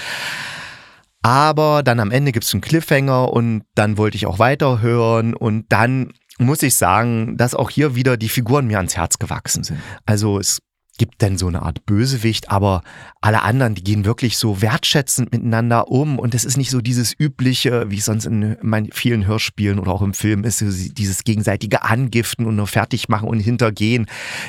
Aber 1.22 1.82
dann 1.82 2.00
am 2.00 2.12
Ende 2.12 2.32
gibt 2.32 2.44
es 2.44 2.54
einen 2.54 2.62
Cliffhanger 2.62 3.32
und 3.32 3.64
dann 3.74 3.98
wollte 3.98 4.16
ich 4.16 4.26
auch 4.26 4.38
weiterhören 4.38 5.34
und 5.34 5.66
dann 5.68 6.12
muss 6.40 6.62
ich 6.62 6.74
sagen, 6.74 7.36
dass 7.36 7.54
auch 7.54 7.70
hier 7.70 7.94
wieder 7.94 8.16
die 8.16 8.28
Figuren 8.28 8.66
mir 8.66 8.78
ans 8.78 8.96
Herz 8.96 9.18
gewachsen 9.18 9.64
sind. 9.64 9.80
Also 10.06 10.38
es 10.38 10.60
gibt 10.98 11.22
dann 11.22 11.38
so 11.38 11.46
eine 11.46 11.62
Art 11.62 11.86
Bösewicht, 11.86 12.50
aber 12.50 12.82
alle 13.22 13.40
anderen, 13.42 13.74
die 13.74 13.82
gehen 13.82 14.04
wirklich 14.04 14.36
so 14.36 14.60
wertschätzend 14.60 15.32
miteinander 15.32 15.88
um 15.88 16.18
und 16.18 16.34
es 16.34 16.44
ist 16.44 16.58
nicht 16.58 16.70
so 16.70 16.82
dieses 16.82 17.18
übliche, 17.18 17.90
wie 17.90 17.96
es 17.96 18.04
sonst 18.04 18.26
in 18.26 18.58
vielen 18.92 19.26
Hörspielen 19.26 19.78
oder 19.78 19.92
auch 19.92 20.02
im 20.02 20.12
Film 20.12 20.44
ist, 20.44 20.60
dieses 20.60 21.24
gegenseitige 21.24 21.84
Angiften 21.84 22.44
und 22.44 22.56
nur 22.56 22.66
fertig 22.66 23.08
machen 23.08 23.28
und 23.28 23.40
hintergehen. 23.40 24.06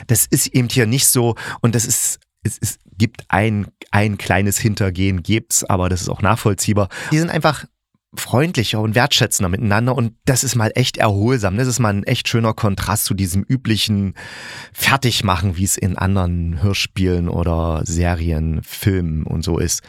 Das 0.07 0.25
ist 0.25 0.47
eben 0.47 0.67
hier 0.67 0.87
nicht 0.87 1.07
so 1.07 1.35
und 1.61 1.73
das 1.73 1.85
ist 1.85 2.19
es, 2.43 2.57
es 2.59 2.79
gibt 2.97 3.23
ein, 3.29 3.67
ein 3.91 4.17
kleines 4.17 4.57
Hintergehen, 4.57 5.23
gibt's, 5.23 5.63
aber 5.63 5.89
das 5.89 6.01
ist 6.01 6.09
auch 6.09 6.21
nachvollziehbar. 6.21 6.89
Die 7.11 7.19
sind 7.19 7.29
einfach 7.29 7.65
freundlicher 8.13 8.81
und 8.81 8.93
wertschätzender 8.93 9.49
miteinander 9.49 9.95
und 9.95 10.15
das 10.25 10.43
ist 10.43 10.55
mal 10.55 10.71
echt 10.75 10.97
erholsam. 10.97 11.57
Das 11.57 11.67
ist 11.67 11.79
mal 11.79 11.93
ein 11.93 12.03
echt 12.03 12.27
schöner 12.27 12.53
Kontrast 12.53 13.05
zu 13.05 13.13
diesem 13.13 13.43
üblichen 13.43 14.15
Fertigmachen, 14.73 15.55
wie 15.55 15.63
es 15.63 15.77
in 15.77 15.97
anderen 15.97 16.61
Hörspielen 16.61 17.29
oder 17.29 17.83
Serien, 17.85 18.61
Filmen 18.63 19.23
und 19.23 19.43
so 19.43 19.57
ist. 19.57 19.81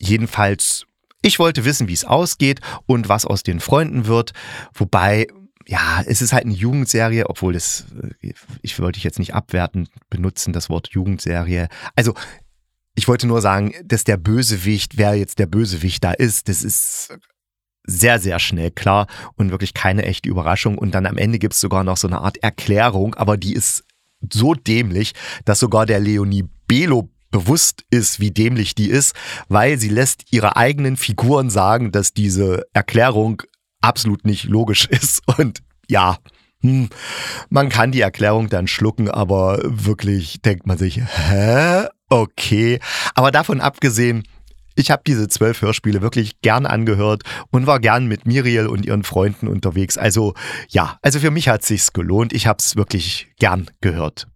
Jedenfalls, 0.00 0.86
ich 1.20 1.38
wollte 1.38 1.64
wissen, 1.64 1.88
wie 1.88 1.94
es 1.94 2.06
ausgeht 2.06 2.60
und 2.86 3.08
was 3.08 3.26
aus 3.26 3.42
den 3.42 3.60
Freunden 3.60 4.06
wird, 4.06 4.32
wobei 4.72 5.26
ja, 5.66 6.02
es 6.06 6.22
ist 6.22 6.32
halt 6.32 6.46
eine 6.46 6.54
Jugendserie, 6.54 7.28
obwohl 7.28 7.52
das, 7.52 7.84
ich 8.62 8.78
wollte 8.80 8.96
ich 8.96 9.04
jetzt 9.04 9.18
nicht 9.18 9.34
abwertend 9.34 9.90
benutzen, 10.08 10.54
das 10.54 10.70
Wort 10.70 10.88
Jugendserie. 10.92 11.68
Also, 11.94 12.14
ich 12.94 13.06
wollte 13.06 13.26
nur 13.26 13.42
sagen, 13.42 13.74
dass 13.84 14.02
der 14.02 14.16
Bösewicht, 14.16 14.96
wer 14.96 15.14
jetzt 15.14 15.38
der 15.38 15.46
Bösewicht 15.46 16.02
da 16.02 16.12
ist, 16.12 16.48
das 16.48 16.62
ist 16.62 17.18
sehr, 17.88 18.20
sehr 18.20 18.38
schnell 18.38 18.70
klar 18.70 19.06
und 19.36 19.50
wirklich 19.50 19.74
keine 19.74 20.04
echte 20.04 20.28
Überraschung. 20.28 20.78
Und 20.78 20.94
dann 20.94 21.06
am 21.06 21.16
Ende 21.16 21.38
gibt 21.38 21.54
es 21.54 21.60
sogar 21.60 21.82
noch 21.82 21.96
so 21.96 22.06
eine 22.06 22.20
Art 22.20 22.36
Erklärung, 22.38 23.14
aber 23.14 23.36
die 23.36 23.54
ist 23.54 23.84
so 24.32 24.54
dämlich, 24.54 25.14
dass 25.44 25.58
sogar 25.58 25.86
der 25.86 25.98
Leonie 25.98 26.44
Belo 26.66 27.10
bewusst 27.30 27.84
ist, 27.90 28.20
wie 28.20 28.30
dämlich 28.30 28.74
die 28.74 28.90
ist, 28.90 29.14
weil 29.48 29.78
sie 29.78 29.88
lässt 29.88 30.32
ihre 30.32 30.56
eigenen 30.56 30.96
Figuren 30.96 31.50
sagen, 31.50 31.92
dass 31.92 32.12
diese 32.12 32.64
Erklärung 32.72 33.42
absolut 33.80 34.24
nicht 34.24 34.44
logisch 34.44 34.86
ist. 34.90 35.22
Und 35.38 35.62
ja, 35.88 36.18
hm, 36.60 36.88
man 37.48 37.68
kann 37.68 37.92
die 37.92 38.00
Erklärung 38.00 38.48
dann 38.48 38.66
schlucken, 38.66 39.10
aber 39.10 39.60
wirklich 39.62 40.42
denkt 40.42 40.66
man 40.66 40.78
sich, 40.78 41.00
hä? 41.00 41.86
Okay. 42.10 42.80
Aber 43.14 43.30
davon 43.30 43.60
abgesehen, 43.60 44.24
ich 44.78 44.90
habe 44.90 45.02
diese 45.06 45.28
zwölf 45.28 45.62
Hörspiele 45.62 46.02
wirklich 46.02 46.40
gern 46.40 46.66
angehört 46.66 47.22
und 47.50 47.66
war 47.66 47.80
gern 47.80 48.06
mit 48.06 48.26
Miriel 48.26 48.66
und 48.66 48.86
ihren 48.86 49.02
Freunden 49.02 49.48
unterwegs. 49.48 49.98
Also 49.98 50.34
ja, 50.68 50.98
also 51.02 51.20
für 51.20 51.30
mich 51.30 51.48
hat 51.48 51.62
es 51.62 51.68
sich 51.68 51.92
gelohnt. 51.92 52.32
Ich 52.32 52.46
habe 52.46 52.58
es 52.60 52.76
wirklich 52.76 53.28
gern 53.38 53.70
gehört. 53.80 54.26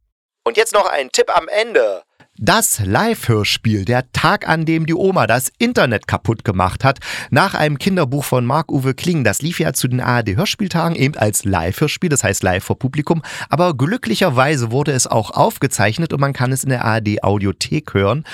Und 0.45 0.57
jetzt 0.57 0.75
noch 0.75 0.87
ein 0.87 1.11
Tipp 1.13 1.31
am 1.35 1.47
Ende. 1.49 2.03
Das 2.39 2.81
Live-Hörspiel, 2.85 3.85
der 3.85 4.11
Tag, 4.13 4.49
an 4.49 4.65
dem 4.65 4.87
die 4.87 4.95
Oma 4.95 5.27
das 5.27 5.53
Internet 5.59 6.09
kaputt 6.09 6.45
gemacht 6.45 6.83
hat, 6.83 6.99
nach 7.31 7.55
einem 7.55 7.77
Kinderbuch 7.79 8.25
von 8.25 8.47
Marc-Uwe 8.47 8.95
Kling. 8.95 9.23
Das 9.23 9.43
lief 9.43 9.61
ja 9.61 9.75
zu 9.75 9.87
den 9.87 10.01
ARD-Hörspieltagen 10.01 10.97
eben 10.97 11.15
als 11.15 11.45
Live-Hörspiel, 11.45 12.09
das 12.09 12.25
heißt 12.25 12.43
live 12.43 12.65
vor 12.65 12.79
Publikum. 12.79 13.23
Aber 13.51 13.77
glücklicherweise 13.77 14.73
wurde 14.73 14.93
es 14.93 15.07
auch 15.07 15.31
aufgezeichnet 15.31 16.15
und 16.15 16.21
man 16.21 16.33
kann 16.33 16.53
es 16.53 16.65
in 16.65 16.71
der 16.71 16.87
ARD-Audiothek 16.87 17.93
hören. 17.93 18.25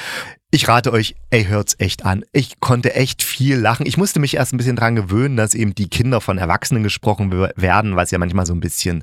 Ich 0.50 0.66
rate 0.66 0.94
euch, 0.94 1.14
ey, 1.28 1.44
hört's 1.44 1.76
echt 1.78 2.06
an. 2.06 2.24
Ich 2.32 2.58
konnte 2.58 2.94
echt 2.94 3.22
viel 3.22 3.58
lachen. 3.58 3.84
Ich 3.84 3.98
musste 3.98 4.18
mich 4.18 4.32
erst 4.32 4.54
ein 4.54 4.56
bisschen 4.56 4.76
dran 4.76 4.96
gewöhnen, 4.96 5.37
dass 5.37 5.52
eben 5.52 5.74
die 5.74 5.90
Kinder 5.90 6.22
von 6.22 6.38
Erwachsenen 6.38 6.82
gesprochen 6.82 7.30
werden, 7.30 7.96
was 7.96 8.12
ja 8.12 8.18
manchmal 8.18 8.46
so 8.46 8.54
ein 8.54 8.61
bisschen 8.61 9.02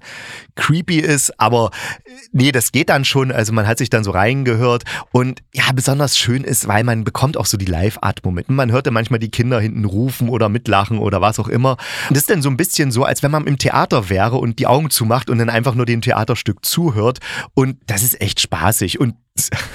creepy 0.56 0.98
ist. 0.98 1.40
Aber 1.40 1.70
äh, 2.06 2.10
nee, 2.32 2.52
das 2.52 2.72
geht 2.72 2.90
dann 2.90 3.06
schon. 3.06 3.32
Also 3.32 3.54
man 3.54 3.68
hat 3.68 3.78
sich 3.78 3.92
dann 3.92 4.04
so 4.04 4.10
reingehört. 4.10 4.86
Und 5.12 5.44
ja, 5.54 5.66
besonders 5.72 6.18
schön 6.18 6.44
ist, 6.44 6.68
weil 6.68 6.84
man 6.84 7.04
bekommt 7.04 7.38
auch 7.38 7.46
so 7.46 7.58
die 7.58 7.66
Live-Atmo 7.66 8.32
mit. 8.32 8.50
Man 8.50 8.72
hörte 8.72 8.90
manchmal 8.90 9.20
die 9.20 9.30
Kinder 9.30 9.60
hinten 9.60 9.86
rufen 9.86 10.30
oder 10.30 10.50
mitlachen 10.50 10.98
oder 10.98 11.22
was 11.22 11.38
auch 11.38 11.48
immer. 11.48 11.78
Und 12.10 12.18
das 12.18 12.22
ist 12.22 12.32
dann 12.32 12.42
so 12.42 12.50
ein 12.50 12.58
bisschen 12.58 12.92
so, 12.92 13.04
als 13.04 13.22
wenn 13.22 13.30
man 13.30 13.46
im 13.46 13.60
Theater 13.60 14.10
wäre 14.10 14.38
und 14.38 14.58
die 14.58 14.66
Augen 14.66 14.90
zumacht 14.90 15.30
und 15.30 15.38
dann 15.38 15.52
einfach 15.52 15.76
nur 15.76 15.86
dem 15.86 16.02
Theaterstück 16.02 16.66
zuhört. 16.66 17.20
Und 17.54 17.78
das 17.86 18.02
ist 18.02 18.20
echt 18.20 18.42
spaßig. 18.42 19.00
Und 19.00 19.14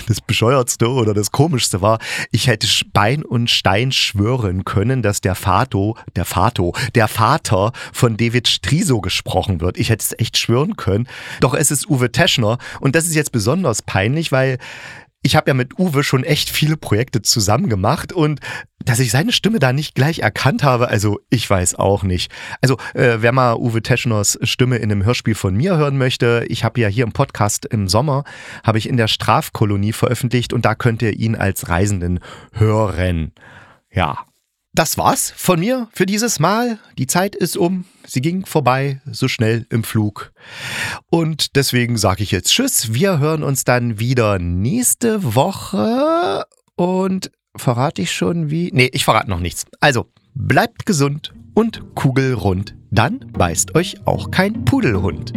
das 0.07 0.21
Bescheuertste 0.21 0.89
oder 0.89 1.13
das 1.15 1.31
Komischste 1.31 1.83
war, 1.83 1.99
ich 2.31 2.47
hätte 2.47 2.67
Bein 2.93 3.23
und 3.23 3.51
Stein 3.51 3.93
schwören 3.93 4.65
können, 4.65 5.03
dass 5.03 5.21
der 5.21 5.35
Fato, 5.35 5.97
der 6.17 6.25
Fato, 6.25 6.75
der 6.95 7.09
Vater 7.09 7.73
von 7.93 8.17
David 8.17 8.49
Striso 8.49 9.01
gesprochen 9.01 9.61
wird. 9.61 9.79
Ich 9.79 9.91
hätte 9.91 10.03
es 10.03 10.19
echt 10.19 10.39
schwören 10.39 10.77
können. 10.77 11.09
Doch 11.41 11.55
es 11.55 11.71
ist 11.71 11.89
Uwe 11.89 12.11
Teschner 12.11 12.59
und 12.81 12.95
das 12.95 13.07
ist 13.07 13.15
jetzt 13.15 13.33
besonders 13.33 13.83
peinlich, 13.83 14.33
weil 14.33 14.59
ich 15.23 15.37
habe 15.37 15.51
ja 15.51 15.55
mit 15.55 15.79
Uwe 15.79 16.03
schon 16.03 16.25
echt 16.25 16.51
viele 16.51 16.77
Projekte 16.77 17.23
zusammen 17.23 17.69
gemacht 17.69 18.13
und 18.13 18.41
dass 18.83 18.99
ich 18.99 19.11
seine 19.11 19.33
Stimme 19.33 19.59
da 19.59 19.73
nicht 19.73 19.95
gleich 19.95 20.21
erkannt 20.21 20.63
habe, 20.63 20.89
also 20.89 21.21
ich 21.29 21.49
weiß 21.49 21.75
auch 21.75 22.03
nicht. 22.03 22.33
Also 22.63 22.79
äh, 22.95 23.19
wer 23.21 23.33
mal 23.33 23.57
Uwe 23.57 23.83
Teschners 23.83 24.39
Stimme 24.43 24.79
in 24.79 24.91
einem 24.91 25.05
Hörspiel 25.05 25.35
von 25.35 25.55
mir 25.55 25.77
hören 25.77 25.99
möchte, 25.99 26.47
ich 26.49 26.65
habe 26.65 26.81
ja 26.81 26.89
hier 26.89 27.05
im 27.05 27.13
Podcast 27.13 27.67
im 27.67 27.89
Sommer, 27.89 28.25
habe 28.65 28.79
ich 28.79 28.89
in 28.89 28.97
der 28.97 29.09
Strafkolonie 29.09 29.93
veröffentlicht 29.93 30.53
und 30.53 30.65
da 30.65 30.75
könnt 30.75 31.03
ihr 31.03 31.13
ihn 31.13 31.37
als 31.37 31.69
Reisenden 31.69 32.21
hören. 32.53 33.33
Ja, 33.93 34.25
das 34.81 34.97
war's 34.97 35.31
von 35.37 35.61
mir 35.61 35.89
für 35.93 36.07
dieses 36.07 36.41
Mal. 36.41 36.79
Die 36.97 37.07
Zeit 37.07 37.37
ist 37.37 37.59
um. 37.59 37.85
Sie 38.07 38.23
ging 38.23 38.47
vorbei, 38.47 39.03
so 39.05 39.29
schnell 39.29 39.67
im 39.69 39.85
Flug. 39.85 40.33
Und 41.11 41.55
deswegen 41.55 41.99
sage 41.99 42.23
ich 42.23 42.31
jetzt 42.31 42.49
Tschüss. 42.49 42.95
Wir 42.95 43.19
hören 43.19 43.43
uns 43.43 43.65
dann 43.65 43.99
wieder 43.99 44.39
nächste 44.39 45.35
Woche. 45.35 46.47
Und 46.77 47.31
verrate 47.55 48.01
ich 48.01 48.13
schon 48.13 48.49
wie? 48.49 48.71
Nee, 48.73 48.89
ich 48.95 49.05
verrate 49.05 49.29
noch 49.29 49.41
nichts. 49.41 49.67
Also, 49.81 50.07
bleibt 50.35 50.87
gesund 50.87 51.35
und 51.53 51.95
kugelrund. 51.95 52.75
Dann 52.91 53.19
beißt 53.35 53.75
euch 53.75 54.07
auch 54.07 54.31
kein 54.31 54.65
Pudelhund. 54.65 55.35